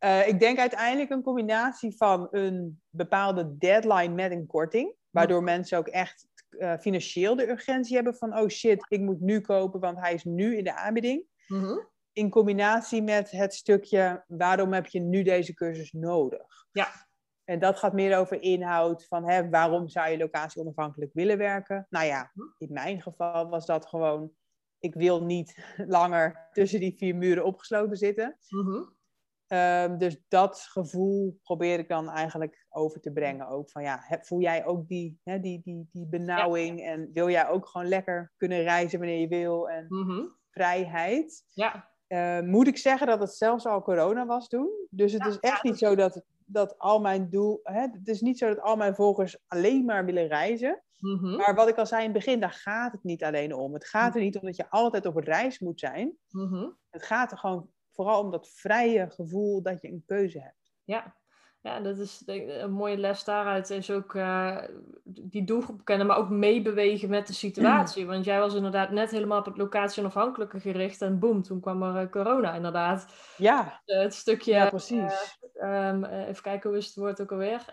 [0.04, 5.78] uh, ik denk uiteindelijk een combinatie van een bepaalde deadline met een korting, waardoor mensen
[5.78, 9.98] ook echt uh, financieel de urgentie hebben van, oh shit, ik moet nu kopen, want
[9.98, 11.24] hij is nu in de aanbieding.
[11.46, 11.90] Mm -hmm.
[12.12, 16.66] In combinatie met het stukje, waarom heb je nu deze cursus nodig?
[16.72, 17.10] Ja.
[17.44, 21.86] En dat gaat meer over inhoud van hè, waarom zou je locatie onafhankelijk willen werken?
[21.90, 22.40] Nou ja, hm.
[22.58, 24.32] in mijn geval was dat gewoon,
[24.78, 28.36] ik wil niet langer tussen die vier muren opgesloten zitten.
[28.48, 29.00] Mm
[29.52, 33.70] um, dus dat gevoel probeer ik dan eigenlijk over te brengen ook.
[33.70, 37.66] Van ja, voel jij ook die, hè, die, die, die benauwing en wil jij ook
[37.66, 40.36] gewoon lekker kunnen reizen wanneer je wil en mm -hmm.
[40.50, 41.44] vrijheid?
[41.54, 41.90] Ja.
[42.08, 44.86] Uh, moet ik zeggen dat het zelfs al corona was toen.
[44.90, 46.22] Dus het is echt niet zo dat
[46.52, 47.60] dat al mijn doel.
[47.62, 50.82] Hè, het is niet zo dat al mijn volgers alleen maar willen reizen.
[50.98, 51.36] Mm-hmm.
[51.36, 53.74] Maar wat ik al zei in het begin, daar gaat het niet alleen om.
[53.74, 56.16] Het gaat er niet om dat je altijd op reis moet zijn.
[56.28, 56.76] Mm-hmm.
[56.90, 60.72] Het gaat er gewoon vooral om dat vrije gevoel dat je een keuze hebt.
[60.84, 61.16] Ja,
[61.62, 63.70] ja, dat is een mooie les daaruit.
[63.70, 64.58] Is ook uh,
[65.04, 68.06] die doelgroep kennen, maar ook meebewegen met de situatie.
[68.06, 71.02] Want jij was inderdaad net helemaal op het locatie onafhankelijke gericht.
[71.02, 73.06] En boem, toen kwam er uh, corona inderdaad.
[73.36, 73.80] Ja.
[73.86, 74.52] Uh, het stukje...
[74.52, 75.38] Ja, precies.
[75.62, 77.64] Um, even kijken, hoe is het woord ook alweer?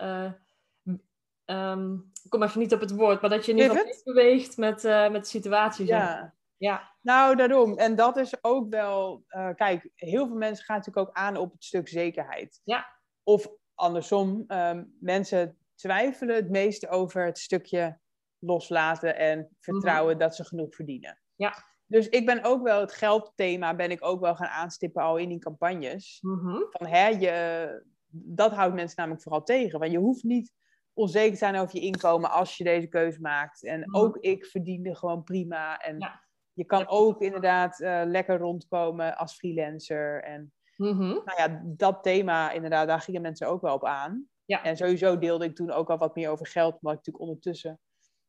[1.44, 4.56] Um, ik kom even niet op het woord, maar dat je in ieder geval beweegt
[4.56, 5.86] met, met de situatie.
[5.86, 6.34] Ja.
[6.56, 6.94] Ja.
[7.00, 7.78] Nou, daarom.
[7.78, 9.24] En dat is ook wel...
[9.56, 12.60] kijk, heel veel mensen gaan natuurlijk ook aan op het stuk zekerheid.
[12.64, 12.86] Ja.
[13.22, 17.98] Of andersom, um, mensen twijfelen het meeste over het stukje
[18.38, 20.22] loslaten en vertrouwen mhm.
[20.22, 21.18] dat ze genoeg verdienen.
[21.34, 21.68] Ja.
[21.86, 25.28] Dus ik ben ook wel het geldthema ben ik ook wel gaan aanstippen al in
[25.28, 26.18] die campagnes.
[26.20, 29.78] Mm Van hè, je, dat houdt mensen namelijk vooral tegen.
[29.78, 30.52] Want je hoeft niet
[30.92, 33.64] onzeker te zijn over je inkomen als je deze keuze maakt.
[33.64, 33.96] En mhm.
[33.96, 35.78] ook ik verdiende gewoon prima.
[35.78, 36.20] En
[36.52, 40.22] je kan ook inderdaad uh, lekker rondkomen als freelancer.
[40.22, 44.28] En Mm Nou ja, dat thema inderdaad, daar gingen mensen ook wel op aan.
[44.44, 44.64] Ja.
[44.64, 47.80] En sowieso deelde ik toen ook al wat meer over geld, omdat ik natuurlijk ondertussen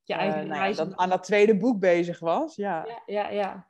[0.04, 2.56] ja, uh, nou ja, dat, aan dat tweede boek bezig was.
[2.56, 3.30] Ja, ja, ja.
[3.30, 3.66] ja.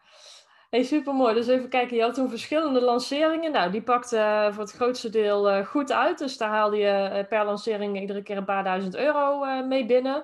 [0.70, 1.34] Hey, supermooi.
[1.34, 3.52] Dus even kijken, je had toen verschillende lanceringen.
[3.52, 6.18] Nou, die pakte uh, voor het grootste deel uh, goed uit.
[6.18, 10.16] Dus daar haalde je per lancering iedere keer een paar duizend euro mee binnen.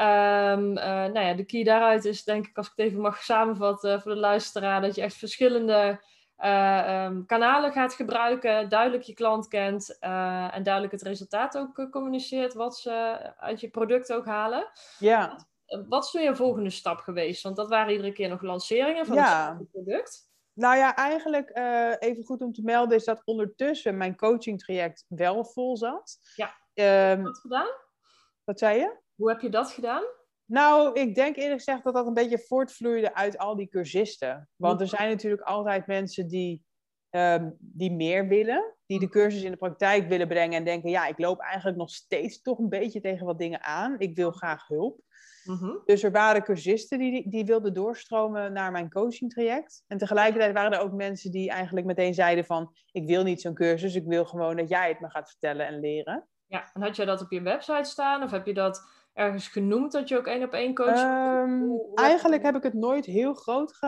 [0.00, 4.02] Um, nou ja, de key daaruit is denk ik, als ik het even mag samenvatten
[4.02, 6.00] voor de luisteraar, dat je echt verschillende
[6.38, 11.90] uh, kanalen gaat gebruiken, duidelijk je klant kent uh, en duidelijk het resultaat ook uh,
[11.90, 14.68] communiceert wat ze uit je product ook halen.
[14.98, 15.28] Ja.
[15.28, 17.42] Wat, wat is nu je volgende stap geweest?
[17.42, 19.56] Want dat waren iedere keer nog lanceringen van ja.
[19.58, 20.24] het product.
[20.52, 21.50] Nou ja, eigenlijk
[21.98, 26.18] even goed om te melden is dat ondertussen mijn coaching traject wel vol zat.
[26.34, 26.54] Ja.
[27.12, 27.68] Um, wat gedaan?
[28.44, 28.96] Wat zei je?
[29.14, 30.02] Hoe heb je dat gedaan?
[30.46, 34.48] Nou, ik denk eerlijk gezegd dat dat een beetje voortvloeide uit al die cursisten.
[34.56, 36.64] Want er zijn natuurlijk altijd mensen die,
[37.10, 41.06] um, die meer willen, die de cursus in de praktijk willen brengen en denken, ja,
[41.06, 43.94] ik loop eigenlijk nog steeds toch een beetje tegen wat dingen aan.
[43.98, 45.00] Ik wil graag hulp.
[45.44, 45.82] Mm-hmm.
[45.84, 49.84] Dus er waren cursisten die, die wilden doorstromen naar mijn coaching traject.
[49.86, 53.54] En tegelijkertijd waren er ook mensen die eigenlijk meteen zeiden van, ik wil niet zo'n
[53.54, 56.28] cursus, ik wil gewoon dat jij het me gaat vertellen en leren.
[56.46, 59.92] Ja, en had jij dat op je website staan of heb je dat ergens genoemd
[59.92, 61.02] dat je ook één op één coach?
[61.02, 63.78] Um, eigenlijk heb ik het nooit heel groot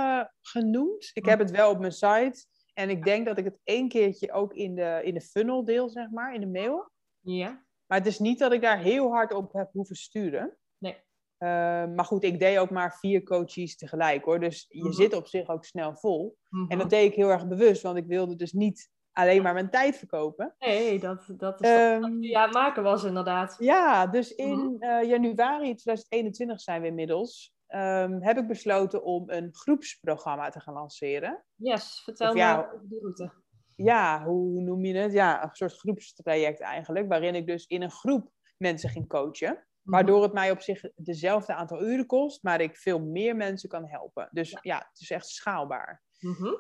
[0.41, 1.11] genoemd.
[1.12, 2.47] Ik heb het wel op mijn site.
[2.74, 5.89] En ik denk dat ik het één keertje ook in de, in de funnel deel,
[5.89, 6.91] zeg maar, in de mail.
[7.20, 7.64] Ja.
[7.87, 10.57] Maar het is niet dat ik daar heel hard op heb hoeven sturen.
[10.79, 10.95] Nee.
[11.39, 11.49] Uh,
[11.95, 14.41] maar goed, ik deed ook maar vier coaches tegelijk hoor.
[14.41, 14.93] Dus je Mhm.
[14.93, 16.37] zit op zich ook snel vol.
[16.49, 16.70] Mhm.
[16.70, 19.71] En dat deed ik heel erg bewust, want ik wilde dus niet alleen maar mijn
[19.71, 20.55] tijd verkopen.
[20.59, 23.57] Nee, dat, dat is Ehm, dat je aan het maken was inderdaad.
[23.59, 27.57] Ja, dus in eh, januari 2021 zijn we inmiddels.
[27.66, 31.45] ehm, heb ik besloten om een groepsprogramma te gaan lanceren.
[31.55, 33.33] Yes, vertel me ja, over die route.
[33.77, 35.12] Ja, hoe noem je het?
[35.12, 39.53] Ja, een soort groepstraject eigenlijk, waarin ik dus in een groep mensen ging coachen.
[39.53, 39.91] Mhm.
[39.97, 43.87] Waardoor het mij op zich dezelfde aantal uren kost, maar ik veel meer mensen kan
[43.89, 44.29] helpen.
[44.33, 44.59] Dus Ja.
[44.62, 46.03] ja, het is echt schaalbaar.
[46.19, 46.55] Mhm.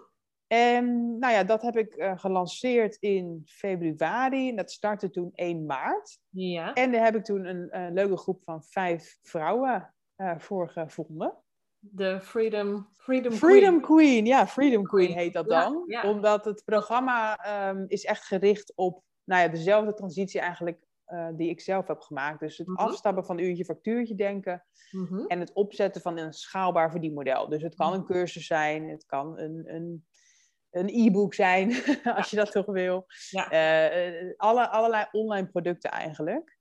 [0.48, 4.48] En nou ja, dat heb ik eh, gelanceerd in februari.
[4.48, 6.18] En dat startte toen 1 maart.
[6.28, 6.72] Ja.
[6.74, 11.34] En daar heb ik toen een, leuke groep van vijf vrouwen eh, voor gevonden.
[11.78, 13.98] De Freedom, Freedom, Freedom Queen.
[13.98, 15.82] Queen, ja, Freedom Queen heet dat dan.
[15.86, 16.10] ja.
[16.10, 21.48] Omdat het programma ehm, is echt gericht op nou ja, dezelfde transitie eigenlijk eh, die
[21.50, 22.40] ik zelf heb gemaakt.
[22.40, 22.76] Dus het Mhm.
[22.76, 25.24] afstappen van uurtje factuurtje denken Mhm.
[25.26, 27.48] en het opzetten van een schaalbaar verdienmodel.
[27.48, 28.12] Dus het kan een Mhm.
[28.12, 30.06] cursus zijn, het kan een, een,
[30.78, 31.74] een e-book zijn,
[32.16, 33.06] als je dat toch wil.
[33.30, 33.50] Ja.
[33.50, 36.56] Eh, eh, alle, allerlei online producten eigenlijk.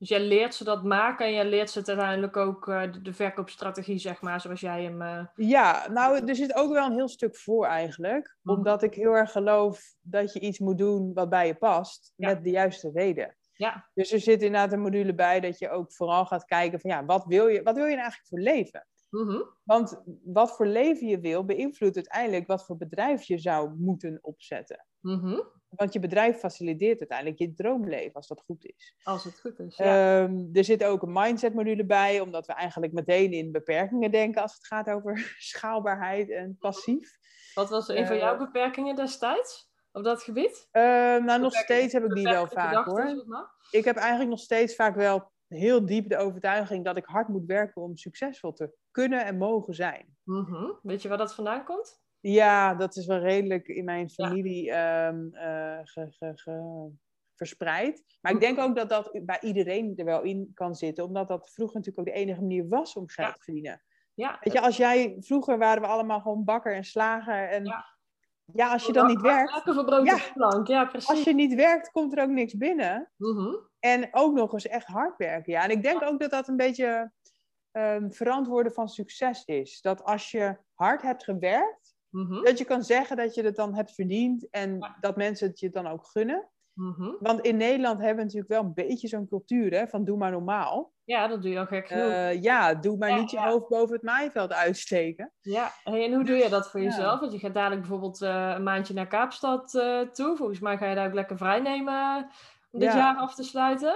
[0.00, 3.98] Dus jij leert ze dat maken en jij leert ze uiteindelijk ook eh, de, verkoopstrategie,
[3.98, 5.28] zeg maar, zoals jij hem...
[5.34, 8.36] Ja, nou, er zit ook wel een heel stuk voor eigenlijk.
[8.42, 8.56] Mhm.
[8.56, 12.28] Omdat ik heel erg geloof dat je iets moet doen wat bij je past, Ja.
[12.28, 13.36] met de juiste reden.
[13.52, 13.90] Ja.
[13.94, 17.04] Dus er zit inderdaad een module bij dat je ook vooral gaat kijken van ja,
[17.04, 18.86] wat wil je, wat wil je nou eigenlijk voor leven?
[19.10, 19.42] Mhm.
[19.64, 24.86] Want wat voor leven je wil, beïnvloedt uiteindelijk wat voor bedrijf je zou moeten opzetten.
[25.00, 25.40] Mhm.
[25.68, 28.96] Want je bedrijf faciliteert uiteindelijk je droomleven, als dat goed is.
[29.02, 29.76] Als het goed is.
[29.76, 30.22] Ja.
[30.22, 34.42] Ehm, er zit ook een mindset module bij, omdat we eigenlijk meteen in beperkingen denken
[34.42, 37.18] als het gaat over schaalbaarheid en passief.
[37.54, 40.68] Wat was een van jouw eh, beperkingen destijds op dat gebied?
[40.70, 43.24] Ehm, nou, nog steeds heb ik die wel vaak hoor.
[43.70, 47.46] Ik heb eigenlijk nog steeds vaak wel heel diep de overtuiging dat ik hard moet
[47.46, 50.16] werken om succesvol te kunnen en mogen zijn.
[50.24, 50.72] Mhm.
[50.82, 52.02] Weet je waar dat vandaan komt?
[52.20, 56.90] Ja, dat is wel redelijk in mijn familie ehm, eh, ge- ge- ge-
[57.34, 58.04] verspreid.
[58.20, 61.50] Maar ik denk ook dat dat bij iedereen er wel in kan zitten, omdat dat
[61.52, 63.34] vroeger natuurlijk ook de enige manier was om geld Ja.
[63.34, 63.82] te verdienen.
[64.14, 64.38] Ja.
[64.40, 67.48] Weet je, als jij, vroeger waren we allemaal gewoon bakker en slager.
[67.48, 67.84] En ja,
[68.54, 68.72] Ja.
[68.72, 69.52] als je dan niet werkt,
[70.06, 70.32] Ja.
[70.34, 70.66] plank.
[70.66, 71.08] Ja, precies.
[71.08, 73.10] als je niet werkt, komt er ook niks binnen.
[73.16, 73.54] Mhm.
[73.78, 75.52] En ook nog eens echt hard werken.
[75.52, 77.12] Ja, en ik denk ook dat dat een beetje
[77.70, 79.80] ehm, verantwoorden van succes is.
[79.80, 82.44] Dat als je hard hebt gewerkt, Mhm.
[82.44, 84.96] dat je kan zeggen dat je het dan hebt verdiend en Ja.
[85.00, 86.48] dat mensen het je dan ook gunnen.
[86.80, 87.10] Mhm.
[87.18, 90.30] Want in Nederland hebben we natuurlijk wel een beetje zo'n cultuur hè, van doe maar
[90.30, 90.92] normaal.
[91.04, 92.10] Ja, dat doe je al gek genoeg.
[92.10, 95.32] Eh, ja, doe maar Ja, niet je hoofd boven het maaiveld uitsteken.
[95.40, 96.86] Ja, hey, en hoe doe je dat voor Ja.
[96.86, 97.20] jezelf?
[97.20, 100.36] Want je gaat dadelijk bijvoorbeeld eh, een maandje naar Kaapstad eh, toe.
[100.36, 102.30] Volgens mij ga je daar ook lekker vrij nemen
[102.70, 102.98] om dit Ja.
[102.98, 103.94] jaar af te sluiten.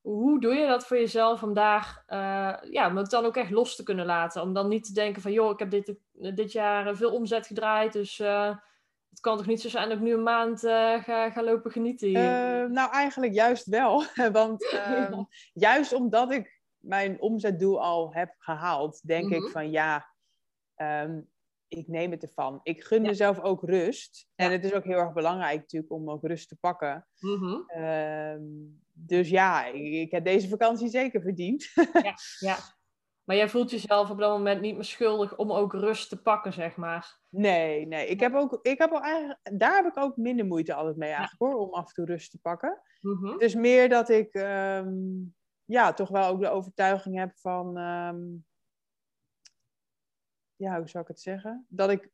[0.00, 2.04] Hoe doe je dat voor jezelf om daar,
[2.70, 4.42] ja, om het dan ook echt los te kunnen laten?
[4.42, 7.92] Om dan niet te denken van, joh, ik heb dit, dit jaar veel omzet gedraaid,
[7.92, 8.22] dus
[9.20, 11.70] het kan toch niet zo zijn dat ik nu een maand eh, ga, ga lopen
[11.70, 12.18] genieten hier?
[12.18, 14.04] Eh, nou, eigenlijk juist wel.
[14.32, 15.26] Want ehm, Ja.
[15.52, 19.50] juist omdat ik mijn omzetdoel al heb gehaald, denk ik Mhm.
[19.50, 20.06] van ja,
[20.74, 21.20] ehm,
[21.68, 22.60] ik neem het ervan.
[22.62, 23.08] Ik gun Ja.
[23.08, 24.28] mezelf ook rust.
[24.34, 24.52] En Ja.
[24.52, 27.06] het is ook heel erg belangrijk natuurlijk om ook rust te pakken.
[27.18, 27.60] Mhm.
[27.66, 28.42] Ehm,
[28.92, 31.72] dus ja, ik, ik heb deze vakantie zeker verdiend.
[32.38, 32.56] Ja.
[33.30, 36.52] Maar jij voelt jezelf op dat moment niet meer schuldig om ook rust te pakken,
[36.52, 37.18] zeg maar.
[37.28, 38.06] nee, nee.
[38.06, 41.08] Ik heb ook, ik heb ook eigenlijk, daar heb ik ook minder moeite altijd mee
[41.10, 42.82] eigenlijk hoor, om af en toe rust te pakken.
[43.00, 43.38] Mhm.
[43.38, 44.92] Dus meer dat ik ehm,
[45.64, 47.76] ja, toch wel ook de overtuiging heb van.
[47.76, 48.18] ehm,
[50.56, 51.66] ja, hoe zou ik het zeggen?
[51.68, 52.10] Dat ik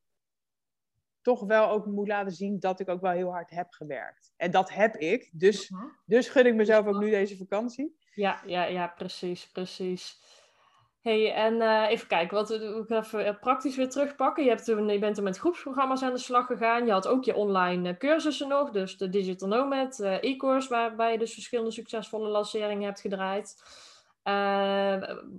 [1.20, 4.32] toch wel ook moet laten zien dat ik ook wel heel hard heb gewerkt.
[4.36, 5.30] En dat heb ik.
[5.32, 5.84] Dus, Mhm.
[6.04, 7.96] dus gun ik mezelf ook nu deze vakantie.
[8.14, 10.20] Ja, ja, ja, precies, precies.
[11.06, 14.44] Hey, en eh, even kijken, wat we even eh, praktisch weer terugpakken.
[14.44, 16.86] Je, hebt toen, je bent toen met groepsprogramma's aan de slag gegaan.
[16.86, 21.18] Je had ook je online eh, cursussen nog, dus de Digital Nomad, e-course, waarbij je
[21.18, 23.62] dus verschillende succesvolle lanceringen hebt gedraaid.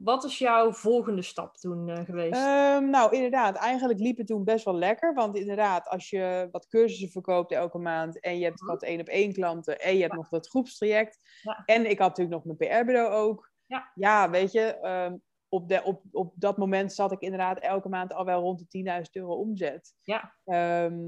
[0.04, 2.42] Wat is jouw volgende stap toen geweest?
[2.42, 5.14] Ehm, nou, inderdaad, eigenlijk liep het toen best wel lekker.
[5.14, 8.72] Want inderdaad, als je wat cursussen verkoopt elke maand en je hebt Mhm.
[8.72, 11.20] wat één op één klanten en je hebt nog dat groepstraject.
[11.42, 11.64] Ja.
[11.66, 13.52] En ik had natuurlijk nog mijn PR-bureau ook.
[13.94, 14.30] Ja.
[14.30, 15.14] weet je, ehm,
[15.50, 19.04] op, de, op, op dat moment zat ik inderdaad elke maand al wel rond de
[19.06, 19.96] 10.000 euro omzet.
[20.02, 20.34] Ja.
[20.46, 21.00] Ehm,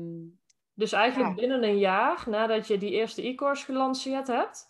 [0.73, 1.35] Dus eigenlijk Ja.
[1.41, 4.67] binnen een jaar nadat je die eerste e-course gelanceerd hebt,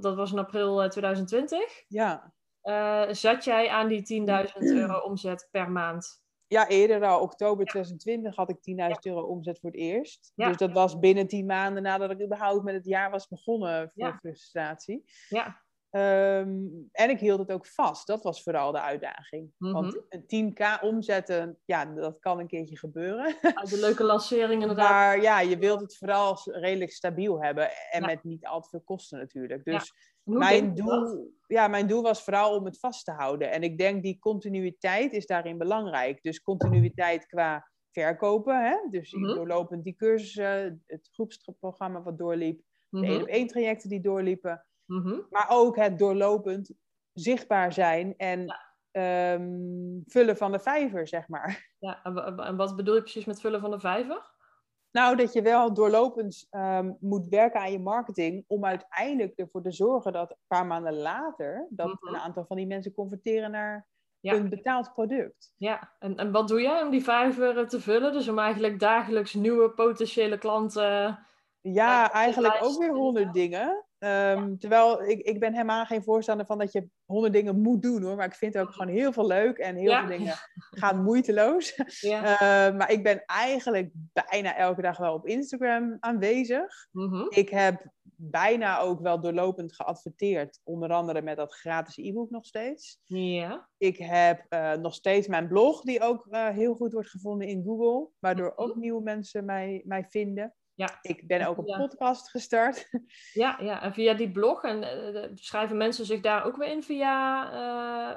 [0.00, 2.32] dat, was in april eh, 2020, ja.
[2.60, 6.22] eh, zat jij aan die 10.000 euro omzet per maand.
[6.46, 10.32] Ja, eerder al, oktober 2020 had ik 10.000 euro omzet voor het eerst.
[10.34, 14.16] Dus dat was binnen 10 maanden nadat ik überhaupt met het jaar was begonnen voor
[14.20, 15.04] frustratie.
[15.28, 15.62] Ja.
[15.94, 18.06] Ehm, en ik hield het ook vast.
[18.06, 19.52] Dat was vooral de uitdaging.
[19.58, 20.04] Want mhm.
[20.08, 23.36] een 10k omzetten, ja, dat kan een keertje gebeuren.
[23.40, 24.90] de leuke lancering inderdaad.
[24.90, 27.70] Maar ja, je wilt het vooral redelijk stabiel hebben.
[27.90, 29.64] En met niet al te veel kosten natuurlijk.
[29.64, 29.92] Dus
[30.22, 33.50] mijn, doel, ja, mijn doel was vooral om het vast te houden.
[33.50, 36.22] En ik denk die continuïteit is daarin belangrijk.
[36.22, 38.64] Dus continuïteit qua verkopen.
[38.64, 38.76] Hè?
[38.90, 42.60] Dus mm doorlopend die cursussen, het groepsprogramma wat doorliep.
[42.88, 43.10] De mhm.
[43.10, 44.64] één op één trajecten die doorliepen.
[44.86, 45.20] Mhm.
[45.30, 46.70] Maar ook het doorlopend
[47.12, 48.56] zichtbaar zijn en
[48.90, 51.72] ehm, vullen van de vijver, zeg maar.
[51.78, 52.02] Ja,
[52.36, 54.32] en wat bedoel je precies met vullen van de vijver?
[54.90, 59.72] Nou, dat je wel doorlopend um, moet werken aan je marketing om uiteindelijk ervoor te
[59.72, 62.14] zorgen dat een paar maanden later dat mhm.
[62.14, 63.86] een aantal van die mensen converteren naar
[64.20, 65.52] een betaald product.
[65.56, 68.12] Ja, en, en wat doe jij om die vijver te vullen?
[68.12, 71.18] Dus om eigenlijk dagelijks nieuwe potentiële klanten.
[71.60, 73.84] Ja, eigenlijk ook weer honderd dingen.
[74.04, 78.02] Ehm, terwijl ik, ik ben helemaal geen voorstander van dat je honderd dingen moet doen
[78.02, 78.16] hoor.
[78.16, 80.34] Maar ik vind ook gewoon heel veel leuk en heel veel dingen
[80.70, 81.74] gaan moeiteloos.
[82.00, 82.40] Ja.
[82.40, 86.88] Ehm, maar ik ben eigenlijk bijna elke dag wel op Instagram aanwezig.
[86.90, 87.26] Mhm.
[87.28, 87.86] Ik heb
[88.16, 90.60] bijna ook wel doorlopend geadverteerd.
[90.64, 93.00] Onder andere met dat gratis e-book nog steeds.
[93.04, 93.68] Ja.
[93.76, 97.62] Ik heb uh, nog steeds mijn blog, die ook uh, heel goed wordt gevonden in
[97.64, 98.08] Google.
[98.18, 98.62] Waardoor mhm.
[98.62, 100.54] ook nieuwe mensen mij, mij vinden.
[100.74, 100.98] Ja.
[101.02, 102.88] Ik ben ook een podcast gestart.
[103.32, 104.62] Ja, ja, en via die blog.
[104.62, 104.82] En
[105.14, 107.52] uh, schrijven mensen zich daar ook weer in via...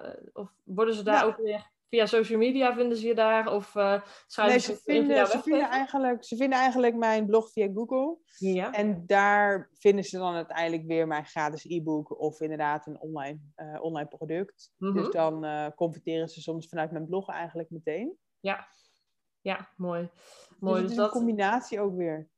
[0.04, 1.76] Uh, of worden ze daar ook weer...
[1.90, 3.54] Via social media vinden ze je daar?
[3.54, 7.52] Of uh, schrijven nee, ze, ze vinden, ze vinden, eigenlijk, ze vinden eigenlijk mijn blog
[7.52, 8.18] via Google.
[8.38, 8.74] Ja.
[8.74, 13.40] En daar vinden ze dan uiteindelijk weer mijn gratis e-book of inderdaad een online,
[13.82, 14.74] online product.
[14.78, 14.98] Mm -hmm.
[14.98, 15.46] Dus dan
[15.76, 18.18] converteren ze soms vanuit mijn blog eigenlijk meteen.
[18.40, 18.68] Ja,
[19.42, 20.10] ja mooi.
[20.60, 20.80] mooi.
[20.82, 21.06] Dus, dus dat...
[21.06, 22.30] een combinatie ook weer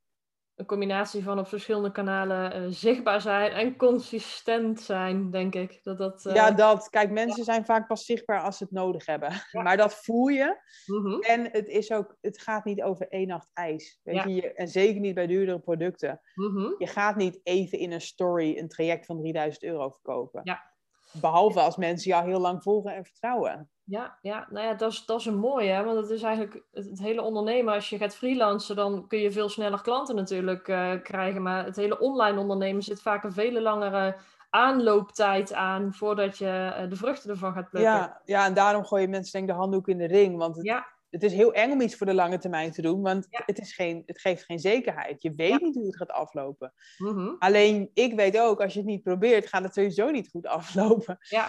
[0.60, 5.80] een combinatie van op verschillende kanalen uh, zichtbaar zijn en consistent zijn, denk ik.
[5.82, 6.34] Dat dat, uh...
[6.34, 6.88] Ja, dat.
[6.88, 9.32] Kijk, mensen zijn vaak pas zichtbaar als ze het nodig hebben.
[9.52, 10.56] Maar dat voel je.
[10.86, 14.00] Mm En het, is ook, het gaat niet over één nacht ijs.
[14.02, 14.52] Weet je?
[14.52, 16.20] En zeker niet bij duurdere producten.
[16.34, 20.40] Mm Je gaat niet even in een story een traject van 3000 euro verkopen.
[20.44, 20.69] Ja.
[21.12, 23.70] Behalve als mensen jou heel lang volgen en vertrouwen.
[23.84, 25.84] Ja, ja, nou ja, dat is, dat is een mooie, hè?
[25.84, 27.74] want het is eigenlijk het, hele ondernemen.
[27.74, 31.42] Als je gaat freelancen, dan kun je veel sneller klanten natuurlijk uh, krijgen.
[31.42, 34.16] Maar het hele online ondernemen zit vaak een vele langere
[34.50, 37.92] aanlooptijd aan voordat je uh, de vruchten ervan gaat plukken.
[37.92, 40.36] Ja, ja, en daarom gooien mensen denk ik de handdoek in de ring.
[40.36, 40.86] Want het, ja.
[41.10, 43.74] Het is heel eng om iets voor de lange termijn te doen, want het, is
[43.74, 45.22] geen, het geeft geen zekerheid.
[45.22, 46.72] Je weet niet hoe het gaat aflopen.
[46.98, 47.36] Mm -hmm.
[47.38, 51.18] Alleen, ik weet ook, als je het niet probeert, gaat het sowieso niet goed aflopen.
[51.20, 51.48] Ja,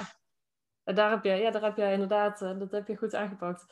[0.84, 3.66] daar heb je, ja, daar heb je inderdaad, uh, dat heb je goed aangepakt.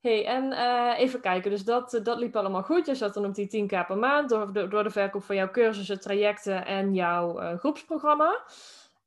[0.00, 2.86] hey, en uh, even kijken, dus dat, dat liep allemaal goed.
[2.86, 5.50] Je zat dan op die 10k per maand door, door, door de verkoop van jouw
[5.50, 8.44] cursussen, trajecten en jouw uh, groepsprogramma.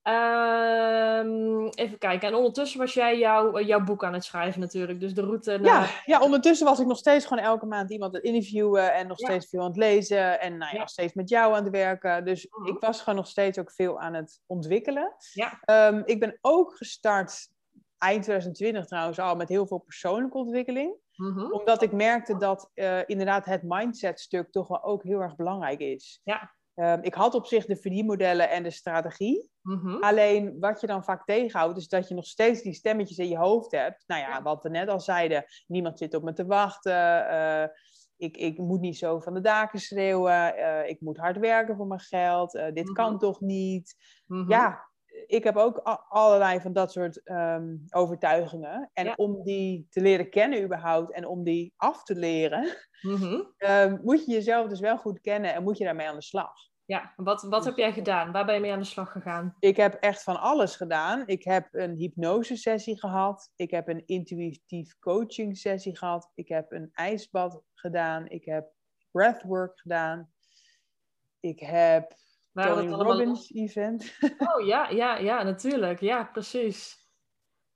[0.08, 2.28] Um, even kijken.
[2.28, 5.00] En ondertussen was jij jouw, jouw boek aan het schrijven natuurlijk.
[5.00, 5.82] Dus de route naar...
[6.06, 8.94] Ja, ja, ondertussen was ik nog steeds gewoon elke maand iemand aan het interviewen.
[8.94, 10.40] En nog steeds veel aan het lezen.
[10.40, 12.26] En nou ja, nog steeds met jou aan het werken.
[12.26, 12.68] Dus mhm.
[12.68, 15.16] ik was gewoon nog steeds ook veel aan het ontwikkelen.
[15.34, 15.88] Ja.
[15.90, 17.48] Um, ik ben ook gestart
[17.98, 20.96] eind 2020 trouwens al met heel veel persoonlijke ontwikkeling.
[21.16, 25.36] Mm Omdat ik merkte dat uh, inderdaad het mindset stuk toch wel ook heel erg
[25.36, 26.22] belangrijk is.
[26.24, 26.54] Ja.
[26.76, 29.50] Um, ik had op zich de verdienmodellen en de strategie.
[29.62, 30.04] Mm-hmm.
[30.04, 33.38] Alleen wat je dan vaak tegenhoudt, is dat je nog steeds die stemmetjes in je
[33.38, 34.04] hoofd hebt.
[34.08, 37.28] Nou ja, wat we net al zeiden, niemand zit op me te wachten.
[37.32, 37.64] Uh,
[38.18, 40.58] ik, ik moet niet zo van de daken schreeuwen.
[40.58, 42.56] Uh, ik moet hard werken voor mijn geld.
[42.56, 43.20] Uh, dit kan mm-hmm.
[43.20, 43.96] toch niet?
[44.26, 44.50] Mm-hmm.
[44.50, 44.90] Ja,
[45.28, 45.78] ik heb ook
[46.10, 48.90] allerlei van dat soort um, overtuigingen.
[48.94, 49.14] En ja.
[49.16, 53.54] om die te leren kennen überhaupt en om die af te leren, mm-hmm.
[53.70, 56.54] um, moet je jezelf dus wel goed kennen en moet je daarmee aan de slag.
[56.86, 58.32] Ja, wat, wat heb jij gedaan?
[58.32, 59.56] Waar ben je mee aan de slag gegaan?
[59.60, 61.24] Ik heb echt van alles gedaan.
[61.26, 63.52] Ik heb een hypnosesessie gehad.
[63.56, 66.32] Ik heb een intuïtief coaching sessie gehad.
[66.34, 68.28] Ik heb een ijsbad gedaan.
[68.28, 68.72] Ik heb
[69.12, 70.32] breathwork gedaan.
[71.40, 72.14] Ik heb
[72.64, 74.18] Tony Robbins event.
[74.54, 76.00] Oh ja, ja, ja, natuurlijk.
[76.00, 77.04] Ja, precies.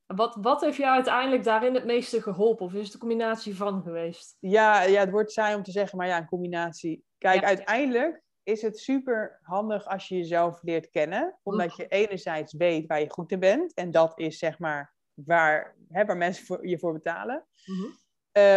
[0.05, 2.65] Wat, wat heeft jou uiteindelijk daarin het meeste geholpen?
[2.65, 4.37] Of is het een combinatie van geweest?
[4.39, 7.03] Ja, ja het wordt saai om te zeggen, maar ja, een combinatie.
[7.17, 11.39] Kijk, uiteindelijk is het super handig als je jezelf leert kennen.
[11.43, 13.73] Omdat je enerzijds weet waar je goed in bent.
[13.73, 17.45] En dat is zeg maar waar, hè, waar mensen voor, je voor betalen.
[17.65, 17.97] Mm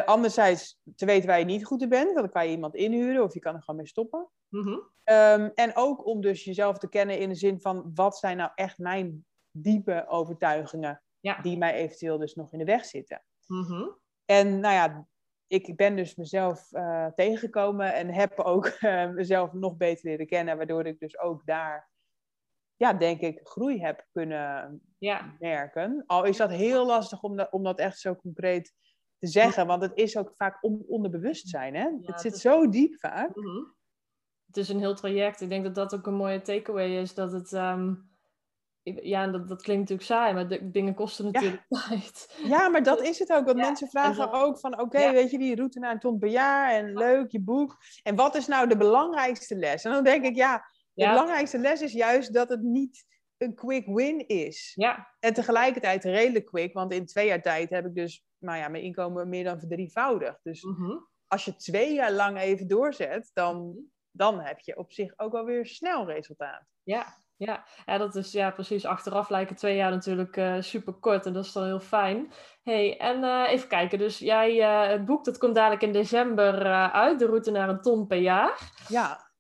[0.04, 2.14] anderzijds te weten waar je niet goed in bent.
[2.14, 4.28] Dan kan je iemand inhuren of je kan er gewoon mee stoppen.
[4.52, 4.78] Mhm.
[5.04, 8.50] Ehm, en ook om dus jezelf te kennen in de zin van wat zijn nou
[8.54, 11.02] echt mijn diepe overtuigingen
[11.42, 13.24] die mij eventueel dus nog in de weg zitten.
[13.46, 13.88] Mhm.
[14.24, 15.06] En nou ja,
[15.46, 20.56] ik ben dus mezelf uh, tegengekomen en heb ook uh, mezelf nog beter leren kennen,
[20.56, 21.90] waardoor ik dus ook daar,
[22.76, 25.36] ja, denk ik, groei heb kunnen ja.
[25.38, 26.04] merken.
[26.06, 28.74] Al is dat heel lastig om dat, om dat echt zo concreet
[29.18, 31.90] te zeggen, want het is ook vaak on, onderbewustzijn, hè?
[32.00, 33.36] het zit zo diep vaak.
[33.36, 33.64] Mhm.
[34.52, 35.40] Het is een heel traject.
[35.40, 37.52] Ik denk dat dat ook een mooie takeaway is, dat het...
[37.52, 37.94] Ehm,
[38.82, 42.40] ja, dat, dat klinkt natuurlijk saai, maar de, dingen kosten natuurlijk tijd.
[42.44, 43.44] Ja, maar dat is het ook.
[43.44, 46.72] Want mensen vragen ook van, oké, weet je, die route naar een ton per jaar
[46.72, 47.76] en leuk, je boek.
[48.02, 49.84] En wat is nou de belangrijkste les?
[49.84, 53.04] En dan denk ik, ja, de belangrijkste les is juist dat het niet
[53.36, 54.72] een quick win is.
[54.74, 55.08] Ja.
[55.20, 58.82] En tegelijkertijd redelijk quick, want in twee jaar tijd heb ik dus, nou ja, mijn
[58.82, 60.38] inkomen meer dan verdrievoudigd.
[60.42, 60.96] Dus mhm.
[61.26, 63.78] als je twee jaar lang even doorzet, dan, mhm.
[64.12, 66.64] Dan heb je op zich ook wel weer snel resultaat.
[66.82, 67.64] Ja, ja.
[67.86, 68.84] ja, dat is ja, precies.
[68.84, 72.32] Achteraf lijken twee jaar natuurlijk uh, super kort en dat is dan heel fijn.
[72.62, 73.98] hey, en uh, even kijken.
[73.98, 77.80] Dus jij, uh, het boek dat komt dadelijk in december uit, De route naar een
[77.80, 78.70] ton per jaar.
[78.88, 79.30] Ja.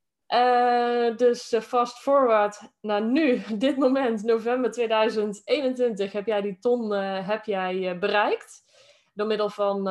[1.16, 7.98] dus fast forward naar nu, dit moment, november 2021, heb jij die ton heb jij,
[7.98, 8.70] bereikt.
[9.14, 9.82] Door middel van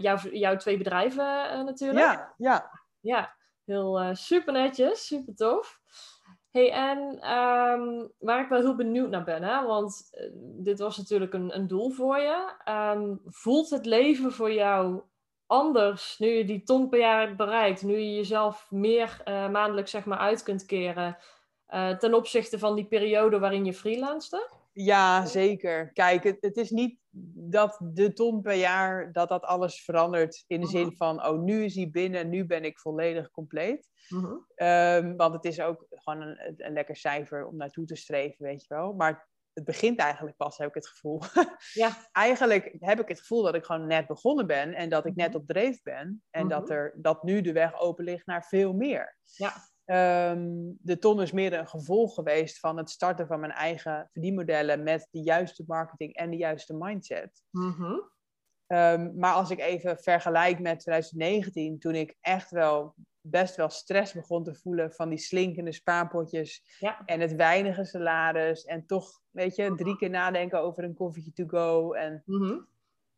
[0.00, 2.04] jouw, jouw twee bedrijven natuurlijk.
[2.04, 2.82] Ja, ja.
[3.00, 3.34] Ja,
[3.64, 5.80] heel super netjes, super tof
[6.54, 6.98] hey, en
[7.30, 9.66] um, waar ik wel heel benieuwd naar ben, hè?
[9.66, 10.30] want uh,
[10.64, 12.52] dit was natuurlijk een, een doel voor je.
[12.68, 15.02] Um, voelt het leven voor jou
[15.46, 17.82] anders nu je die ton per jaar hebt bereikt?
[17.82, 21.16] Nu je jezelf meer uh, maandelijks zeg maar, uit kunt keren
[21.68, 24.50] uh, ten opzichte van die periode waarin je freelancede?
[24.72, 25.92] Ja, zeker.
[25.92, 26.98] Kijk, het, het, is niet
[27.34, 30.96] dat de ton per jaar, dat dat alles verandert in de zin mhm.
[30.96, 33.90] van, oh, nu is hij binnen, nu ben ik volledig compleet.
[34.08, 34.32] Mhm.
[34.54, 38.60] Ehm, want het is ook gewoon een, een, lekker cijfer om naartoe te streven, weet
[38.66, 38.92] je wel.
[38.92, 41.20] Maar het begint eigenlijk pas, heb ik het gevoel.
[41.72, 41.96] ja.
[42.12, 45.28] Eigenlijk heb ik het gevoel dat ik gewoon net begonnen ben en dat ik net
[45.28, 45.36] mhm.
[45.36, 46.22] op dreef ben.
[46.30, 49.16] En dat, er, dat nu de weg open ligt naar veel meer.
[49.22, 49.52] Ja.
[49.84, 54.82] Ehm, de ton is meer een gevolg geweest van het starten van mijn eigen verdienmodellen
[54.82, 57.42] met de juiste marketing en de juiste mindset.
[57.50, 57.98] Mhm.
[58.66, 64.12] Ehm, maar als ik even vergelijk met 2019, toen ik echt wel best wel stress
[64.12, 69.74] begon te voelen van die slinkende spaarpotjes en het weinige salaris en toch, weet je,
[69.74, 72.58] drie keer nadenken over een koffietje to go en mhm.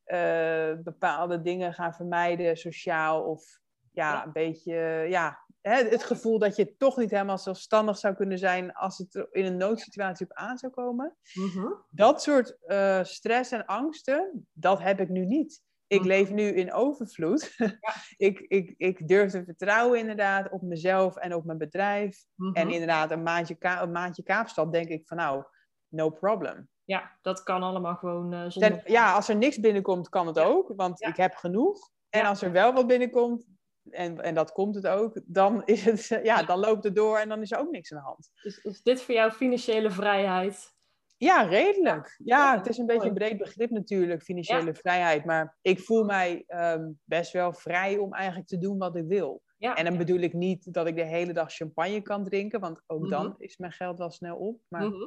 [0.04, 3.60] eh, bepaalde dingen gaan vermijden, sociaal of
[3.92, 8.72] ja, een beetje, ja, het gevoel dat je toch niet helemaal zelfstandig zou kunnen zijn
[8.72, 11.16] als het er in een noodsituatie op aan zou komen.
[11.34, 11.66] Mhm.
[11.90, 15.62] Dat soort uh, stress en angsten, dat heb ik nu niet.
[15.86, 16.08] Ik mhm.
[16.08, 17.54] leef nu in overvloed.
[17.56, 17.72] Ja.
[18.28, 22.24] ik, ik, ik durf te vertrouwen inderdaad op mezelf en op mijn bedrijf.
[22.34, 22.54] Mhm.
[22.54, 25.44] En inderdaad, een maandje, een maandje Kaapstad denk ik van nou,
[25.88, 26.68] no problem.
[26.84, 28.90] Ja, dat kan allemaal gewoon uh, zonder...
[28.90, 31.90] ja, als er niks binnenkomt, kan het ook, want ik heb genoeg.
[32.08, 33.46] En als er wel wat binnenkomt,
[33.90, 37.28] en, en dat komt het ook, dan, is het, ja, dan loopt het door en
[37.28, 38.30] dan is er ook niks aan de hand.
[38.42, 40.74] Is, is dit voor jou financiële vrijheid?
[41.18, 42.20] Ja, redelijk.
[42.24, 45.24] Ja, het is een beetje een breed begrip natuurlijk, financiële vrijheid.
[45.24, 49.42] Maar ik voel mij ehm, best wel vrij om eigenlijk te doen wat ik wil.
[49.58, 53.08] En dan bedoel ik niet dat ik de hele dag champagne kan drinken, want ook
[53.08, 53.42] dan mhm.
[53.42, 54.60] is mijn geld wel snel op.
[54.68, 55.04] Maar mhm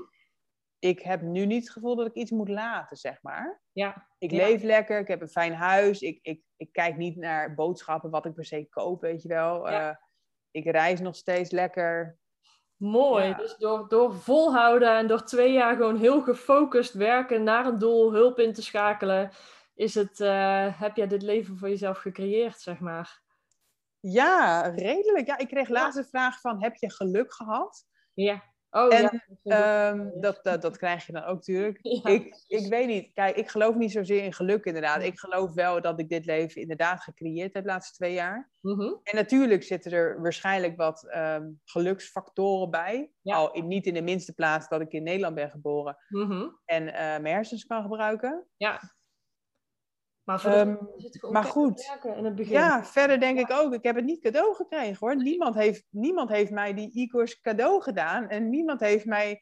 [0.80, 3.62] ik heb nu niet het gevoel dat ik iets moet laten, zeg maar.
[3.72, 4.08] Ja.
[4.18, 6.02] Ik leef lekker, ik heb een fijn huis.
[6.02, 9.70] Ik, ik, ik kijk niet naar boodschappen, wat ik per se koop, weet je wel.
[9.70, 9.90] Ja.
[9.90, 9.96] Uh,
[10.52, 12.18] ik reis nog steeds lekker.
[12.76, 13.36] Mooi.
[13.36, 18.14] Dus door, door volhouden en door twee jaar gewoon heel gefocust werken naar een doel,
[18.14, 19.32] hulp in te schakelen,
[19.74, 23.22] is het, uh, heb jij dit leven voor jezelf gecreëerd, zeg maar.
[24.00, 25.28] Ja, redelijk.
[25.28, 27.86] Ja, ik kreeg laatst de vraag van, heb je geluk gehad?
[28.14, 28.44] Ja.
[28.72, 29.90] Oh, en ja.
[29.90, 31.80] um, dat, dat, dat, krijg je dan ook natuurlijk.
[32.16, 35.04] ik, ik weet niet, kijk, ik geloof niet zozeer in geluk inderdaad.
[35.04, 38.52] Ik geloof wel dat ik dit leven inderdaad gecreëerd heb de laatste twee jaar.
[38.62, 39.00] Mm -hmm.
[39.04, 43.12] En natuurlijk zitten er waarschijnlijk wat um, geluksfactoren bij.
[43.24, 45.98] Al in, niet in de minste plaats dat ik in Nederland ben geboren.
[46.10, 46.60] Mm -hmm.
[46.66, 48.46] En uh, mijn hersens kan gebruiken.
[48.58, 48.80] Ja.
[50.30, 50.90] Maar, um,
[51.32, 52.54] maar goed, in het begin.
[52.54, 55.16] ja, verder denk ik ook, ik heb het niet cadeau gekregen hoor.
[55.16, 58.28] Niemand heeft, niemand heeft mij die e-course cadeau gedaan.
[58.28, 59.42] En niemand heeft mij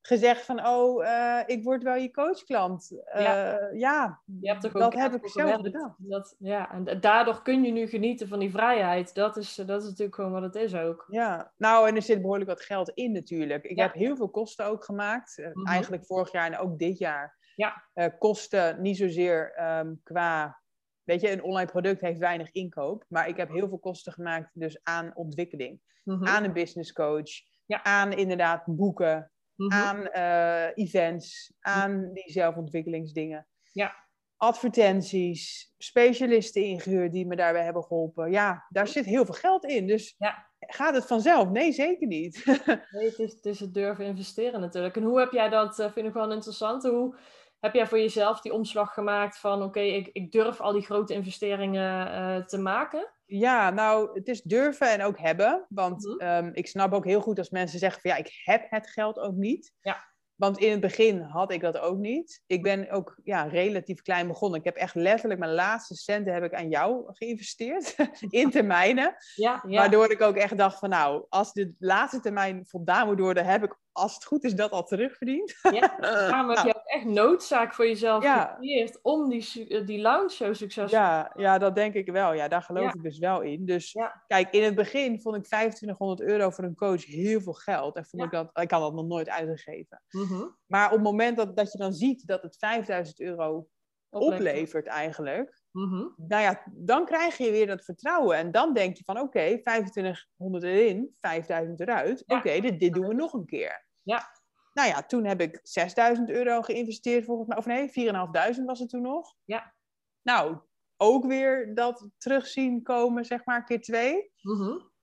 [0.00, 2.90] gezegd van, oh, uh, ik word wel je coachklant.
[2.92, 5.94] Uh, ja, ja je hebt dat heb ik zelf bedacht.
[5.96, 9.14] Dat, ja, en daardoor kun je nu genieten van die vrijheid.
[9.14, 11.06] Dat is, dat is natuurlijk gewoon wat het is ook.
[11.10, 13.64] Ja, nou, en er zit behoorlijk wat geld in natuurlijk.
[13.64, 15.36] Ik heb heel veel kosten ook gemaakt.
[15.38, 15.66] Mm-hmm.
[15.66, 17.36] Eigenlijk vorig jaar en ook dit jaar.
[17.56, 17.84] Ja.
[17.94, 20.60] Uh, kosten niet zozeer um, qua.
[21.02, 23.04] Weet je, een online product heeft weinig inkoop.
[23.08, 25.80] Maar ik heb heel veel kosten gemaakt dus aan ontwikkeling.
[26.04, 26.26] Mm-hmm.
[26.26, 27.30] Aan een business coach.
[27.66, 27.82] Ja.
[27.82, 29.30] Aan inderdaad boeken.
[29.54, 29.82] Mm-hmm.
[29.82, 31.52] Aan uh, events.
[31.60, 33.46] Aan die zelfontwikkelingsdingen.
[33.72, 33.94] Ja.
[34.36, 38.30] advertenties, specialisten ingehuurd die me daarbij hebben geholpen.
[38.30, 39.86] Ja, daar zit heel veel geld in.
[39.86, 40.48] Dus ja.
[40.58, 41.50] gaat het vanzelf?
[41.50, 42.44] Nee, zeker niet.
[42.90, 44.96] nee, het is, het is het durven investeren natuurlijk.
[44.96, 47.16] En hoe heb jij dat, uh, vind ik wel interessant, hoe
[47.60, 51.14] heb jij voor jezelf die omslag gemaakt van oké, ik, ik durf al die grote
[51.14, 53.12] investeringen uh, te maken?
[53.24, 55.66] Ja, nou, het is durven en ook hebben.
[55.68, 56.18] Want mhm.
[56.18, 59.18] ehm, ik snap ook heel goed als mensen zeggen van ja, ik heb het geld
[59.18, 59.72] ook niet.
[59.80, 60.14] Ja.
[60.36, 62.42] Want in het begin had ik dat ook niet.
[62.46, 64.58] Ik ben ook ja, relatief klein begonnen.
[64.58, 67.96] Ik heb echt letterlijk mijn laatste centen heb ik aan jou geïnvesteerd.
[68.28, 69.16] in termijnen.
[69.34, 69.78] Ja, ja.
[69.78, 73.64] Waardoor ik ook echt dacht van nou, als de laatste termijn voldaan moet worden, heb
[73.64, 75.54] ik als het goed is, dat al terugverdiend.
[75.72, 78.44] Ja, daarom heb je ook echt noodzaak voor jezelf ja.
[78.44, 82.32] gecreëerd om die, eh, die lounge zo succesvol ja, ja, dat denk ik wel.
[82.32, 83.64] Ja, daar geloof ik dus wel in.
[83.66, 87.96] Dus kijk, in het begin vond ik 2500 euro voor een coach heel veel geld.
[87.96, 90.02] En vond ik dat, ik had dat nog nooit uitgegeven.
[90.10, 90.44] Mhm.
[90.66, 93.68] Maar op het moment dat, dat je dan ziet dat het 5000 euro
[94.10, 95.62] oplevert, eigenlijk.
[95.70, 98.36] Mm Nou ja, dan krijg je weer dat vertrouwen.
[98.36, 102.24] En dan denk je van oké, 2500 erin, 5000 eruit.
[102.26, 103.85] Oké, dit, dit doen we nog een keer.
[104.06, 104.30] Ja.
[104.72, 107.56] Nou ja, toen heb ik 6000 euro geïnvesteerd volgens mij.
[107.56, 109.34] Of nee, 4.500 was het toen nog.
[109.44, 109.74] Ja.
[110.22, 110.58] Nou,
[110.96, 114.32] ook weer dat terugzien komen, zeg maar, keer twee.
[114.42, 114.94] Mm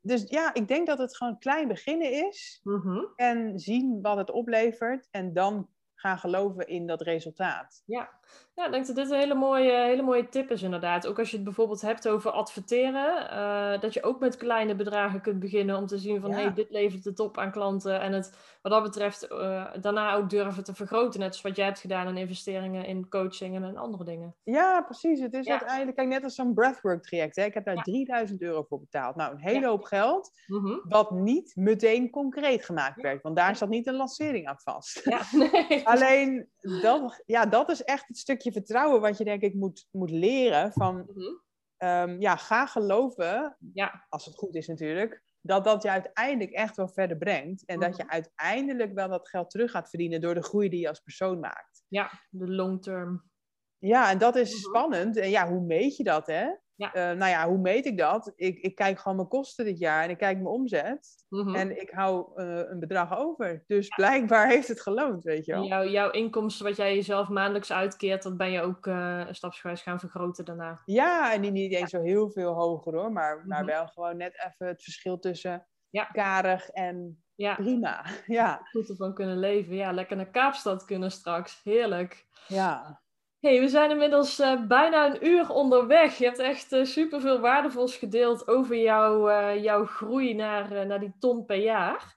[0.00, 2.60] dus ja, ik denk dat het gewoon klein beginnen is.
[2.62, 5.08] Mm En zien wat het oplevert.
[5.10, 7.82] En dan gaan geloven in dat resultaat.
[7.84, 8.19] Ja,
[8.54, 11.06] ja ik denk dat dit een hele mooie, hele mooie tip is inderdaad.
[11.06, 15.20] Ook als je het bijvoorbeeld hebt over adverteren, uh, dat je ook met kleine bedragen
[15.20, 18.00] kunt beginnen om te zien van hé, hey, dit levert de top aan klanten.
[18.00, 21.20] En het wat dat betreft uh, daarna ook durven te vergroten.
[21.20, 24.34] Net zoals wat jij hebt gedaan in investeringen in coaching en andere dingen.
[24.42, 25.20] Ja, precies.
[25.20, 27.36] Het is uiteindelijk kijk, net als zo'n breathwork traject.
[27.36, 27.44] Hè.
[27.44, 29.16] Ik heb daar 3000 euro voor betaald.
[29.16, 30.78] Nou, een hele hoop geld, mhm.
[30.82, 33.22] wat niet meteen concreet gemaakt werd.
[33.22, 34.98] Want daar zat niet een lancering aan vast.
[35.30, 35.86] Nee.
[35.86, 40.10] Alleen, dat, ja, dat is echt het stukje vertrouwen wat je denk ik moet, moet
[40.10, 40.96] leren van...
[40.96, 41.34] Mhm.
[41.76, 44.06] Ehm, ja, ga geloven, ja.
[44.08, 47.64] als het goed is natuurlijk, dat dat je uiteindelijk echt wel verder brengt.
[47.64, 48.12] En dat je mhm.
[48.12, 51.84] uiteindelijk wel dat geld terug gaat verdienen door de groei die je als persoon maakt.
[51.88, 53.30] Ja, de long term.
[53.78, 54.60] Ja, en dat is mhm.
[54.60, 55.16] spannend.
[55.16, 56.50] En ja, hoe meet je dat, hè?
[56.80, 56.96] Ja.
[56.96, 58.32] Uh, nou ja, hoe meet ik dat?
[58.36, 61.24] Ik, ik kijk gewoon mijn kosten dit jaar en ik kijk mijn omzet.
[61.28, 61.54] Mhm.
[61.54, 63.64] En ik hou uh, een bedrag over.
[63.66, 65.64] Dus blijkbaar heeft het geloond, weet je wel.
[65.64, 70.00] Jouw, jouw inkomsten, wat jij jezelf maandelijks uitkeert, dat ben je ook uh, stapsgewijs gaan
[70.00, 70.82] vergroten daarna.
[70.84, 73.12] Ja, en die niet eens zo heel veel hoger hoor.
[73.12, 73.70] Maar, maar mhm.
[73.70, 76.04] wel gewoon net even het verschil tussen ja.
[76.04, 77.54] karig en ja.
[77.54, 78.04] prima.
[78.26, 78.60] Ja.
[78.70, 79.74] Goed ervan kunnen leven.
[79.74, 81.60] Ja, lekker naar Kaapstad kunnen straks.
[81.62, 82.26] Heerlijk.
[82.46, 83.00] Ja
[83.40, 86.18] hey, we zijn inmiddels uh, bijna een uur onderweg.
[86.18, 91.14] Je hebt echt uh, superveel waardevols gedeeld over jouw, uh, jouw groei naar, naar die
[91.18, 92.16] ton per jaar.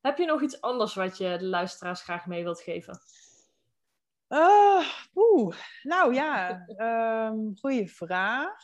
[0.00, 2.98] Heb je nog iets anders wat je de luisteraars graag mee wilt geven?
[5.14, 6.64] oeh, nou ja,
[7.30, 8.62] um, goede vraag.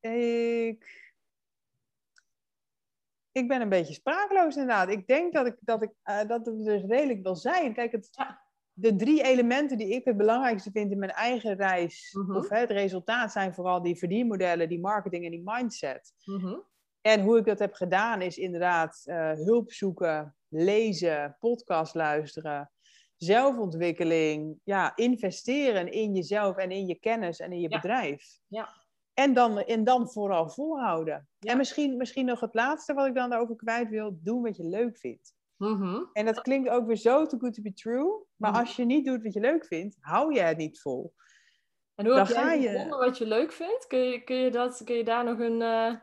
[0.00, 1.12] Ik,
[3.32, 4.88] ik ben een beetje sprakeloos inderdaad.
[4.88, 7.74] Ik denk dat, ik, dat, ik, dat het dus redelijk wil zijn.
[7.74, 8.10] Kijk, het,
[8.72, 12.36] de drie elementen die ik het belangrijkste vind in mijn eigen reis, mhm.
[12.36, 16.12] of het resultaat, zijn vooral die verdienmodellen, die marketing en die mindset.
[16.24, 16.58] Mhm.
[17.00, 22.70] En hoe ik dat heb gedaan is inderdaad uh, hulp zoeken, lezen, podcast luisteren,
[23.16, 28.38] zelfontwikkeling, ja, investeren in jezelf en in je kennis en in je bedrijf.
[28.46, 28.68] Ja.
[29.14, 31.28] En dan, en dan vooral volhouden.
[31.38, 34.64] En misschien, misschien nog het laatste wat ik dan daarover kwijt wil, doen wat je
[34.64, 35.34] leuk vindt.
[35.62, 36.04] Mhm.
[36.12, 38.24] En dat klinkt ook weer zo too good to be true.
[38.36, 38.60] Maar mhm.
[38.60, 41.14] als je niet doet wat je leuk vindt, hou je het niet vol.
[41.94, 42.88] En hoe dan heb jij je...
[42.88, 43.86] wat je leuk vindt?
[43.86, 45.60] Kun je, kun je, dat, kun je daar nog een...
[45.60, 45.94] Uh,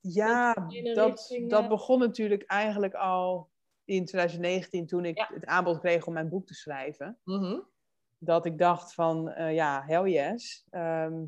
[0.00, 0.54] ja,
[0.94, 1.68] dat, dat eh?
[1.68, 3.50] begon natuurlijk eigenlijk al
[3.84, 7.18] in 2019 toen ik het aanbod kreeg om mijn boek te schrijven.
[7.24, 7.60] Mhm.
[8.18, 10.66] Dat ik dacht van, uh, ja, hell yes.
[10.70, 11.24] Ehm,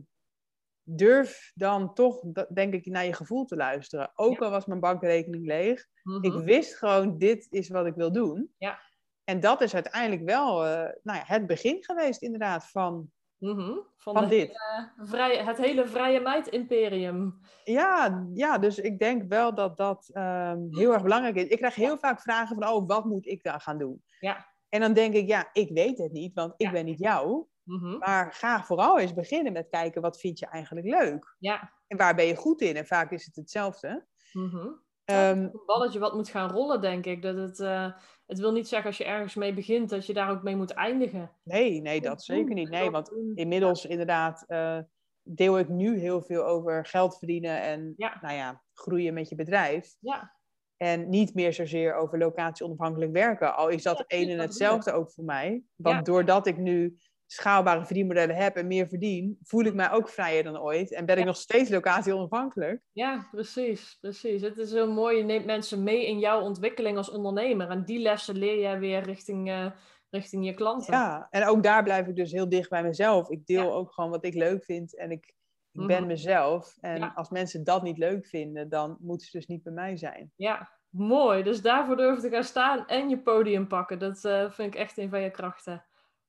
[0.85, 4.11] durf dan toch, denk ik, naar je gevoel te luisteren.
[4.14, 5.87] Ook al was mijn bankrekening leeg.
[6.20, 6.45] Ik mhm.
[6.45, 8.55] wist gewoon, dit is wat ik wil doen.
[8.59, 8.80] Ja.
[9.24, 10.70] En dat is uiteindelijk wel uh,
[11.03, 13.72] nou ja, het begin geweest, inderdaad, van, mhm.
[13.97, 14.59] van, van dit.
[14.97, 17.41] vrije, het hele vrije meid-imperium.
[17.64, 21.47] Ja, ja, dus ik denk wel dat dat ehm, heel erg belangrijk is.
[21.47, 24.03] Ik krijg heel vaak vragen van, oh, wat moet ik daar gaan doen?
[24.20, 24.53] Ja.
[24.68, 27.47] En dan denk ik, ja, ik weet het niet, want ik ben niet jou.
[27.64, 27.98] Mhm.
[27.98, 31.36] Maar ga vooral eens beginnen met kijken wat vind je eigenlijk leuk.
[31.38, 31.72] Ja.
[31.86, 32.76] En waar ben je goed in?
[32.76, 34.06] En vaak is het hetzelfde.
[34.32, 34.82] Mm -hmm.
[35.04, 37.22] een balletje wat moet gaan rollen, denk ik.
[37.22, 37.92] Dat het, uh,
[38.26, 40.70] het wil niet zeggen als je ergens mee begint dat je daar ook mee moet
[40.70, 41.30] eindigen.
[41.42, 42.70] Nee, nee, dat zeker niet.
[42.70, 44.78] Nee, want inmiddels inderdaad uh,
[45.22, 49.96] deel ik nu heel veel over geld verdienen en Nou ja, groeien met je bedrijf.
[50.00, 50.32] Ja.
[50.76, 53.56] En niet meer zozeer over locatie onafhankelijk werken.
[53.56, 55.62] Al is dat ja, een en hetzelfde ook voor mij.
[55.74, 56.96] Want doordat ik nu
[57.27, 60.93] schaalbare verdienmodellen heb en meer verdien, voel ik mij ook vrijer dan ooit.
[60.93, 62.83] En ben ik nog steeds locatie onafhankelijk.
[62.93, 64.43] Ja, precies, precies.
[64.43, 65.16] Het is heel mooi.
[65.16, 67.68] Je neemt mensen mee in jouw ontwikkeling als ondernemer.
[67.68, 69.66] En die lessen leer jij weer richting, uh,
[70.11, 70.95] richting je klanten.
[70.95, 73.31] Ja, en ook daar blijf ik dus heel dicht bij mezelf.
[73.31, 75.35] Ik deel ook gewoon wat ik leuk vind en ik,
[75.72, 76.07] ik ben mhm.
[76.07, 76.77] mezelf.
[76.81, 80.33] En als mensen dat niet leuk vinden, dan moeten ze dus niet bij mij zijn.
[80.37, 81.43] Ja, mooi.
[81.43, 83.99] Dus daarvoor durf te gaan staan en je podium pakken.
[83.99, 85.85] Dat uh, vind ik echt een van je krachten.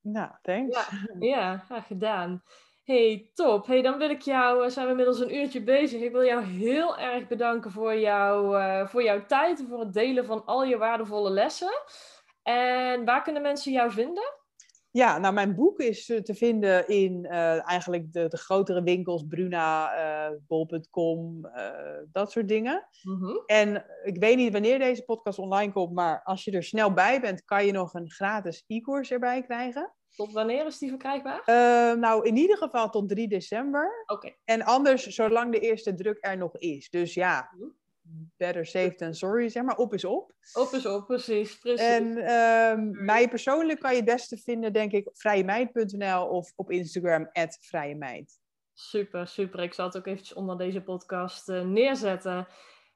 [0.05, 0.89] Nou, thanks.
[1.19, 2.43] Ja, ja gedaan.
[2.83, 3.67] Hey, top.
[3.67, 6.01] Hey, dan wil ik jou, we zijn we inmiddels een uurtje bezig.
[6.01, 9.93] Ik wil jou heel erg bedanken voor, jou, uh, voor jouw tijd en voor het
[9.93, 11.71] delen van al je waardevolle lessen.
[12.43, 14.23] En waar kunnen mensen jou vinden?
[14.91, 19.25] Ja, nou mijn boek is eh, te vinden in uh, eigenlijk de, de grotere winkels,
[19.27, 19.97] Bruna,
[20.29, 21.41] uh, bol.com,
[22.11, 22.87] dat soort dingen.
[23.03, 26.93] Mm En ik weet niet wanneer deze podcast online komt, maar als je er snel
[26.93, 29.94] bij bent, kan je nog een gratis e-course erbij krijgen.
[30.15, 31.41] Tot wanneer is die verkrijgbaar?
[31.99, 34.03] nou, in ieder geval tot 3 december.
[34.05, 34.35] Oké.
[34.43, 36.89] En anders zolang de eerste druk er nog is.
[36.89, 37.69] Dus ja, mhm
[38.37, 39.77] better safe than sorry, zeg maar.
[39.77, 40.33] Op is op.
[40.53, 41.57] Op is op, precies.
[41.57, 41.87] precies.
[41.87, 46.71] En um, mij persoonlijk kan je het beste vinden, denk ik, op vrijemeid.nl of op
[46.71, 48.39] Instagram, vrijemeid.
[48.73, 49.59] Super, super.
[49.59, 52.47] Ik zal het ook eventjes onder deze podcast uh, neerzetten.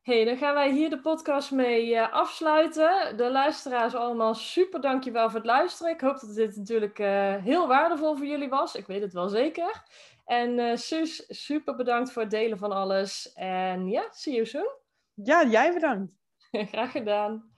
[0.10, 3.18] Hey, dan gaan wij hier de podcast mee uh, afsluiten.
[3.18, 5.94] De luisteraars allemaal super dankjewel voor het luisteren.
[5.94, 8.76] Ik hoop dat dit natuurlijk uh, heel waardevol voor jullie was.
[8.76, 9.84] Ik weet het wel zeker.
[10.26, 13.34] En Suus, super bedankt voor het delen van alles.
[13.34, 14.70] En ja, see you soon.
[15.14, 16.14] Ja, jij bedankt.
[16.72, 17.54] Graag gedaan.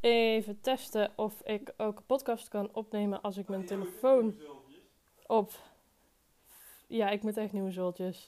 [0.00, 4.40] Even testen of ik ook een podcast kan opnemen als ik mijn telefoon
[5.26, 5.52] op.
[6.88, 8.24] Ja, ik moet echt nieuwe zultjes.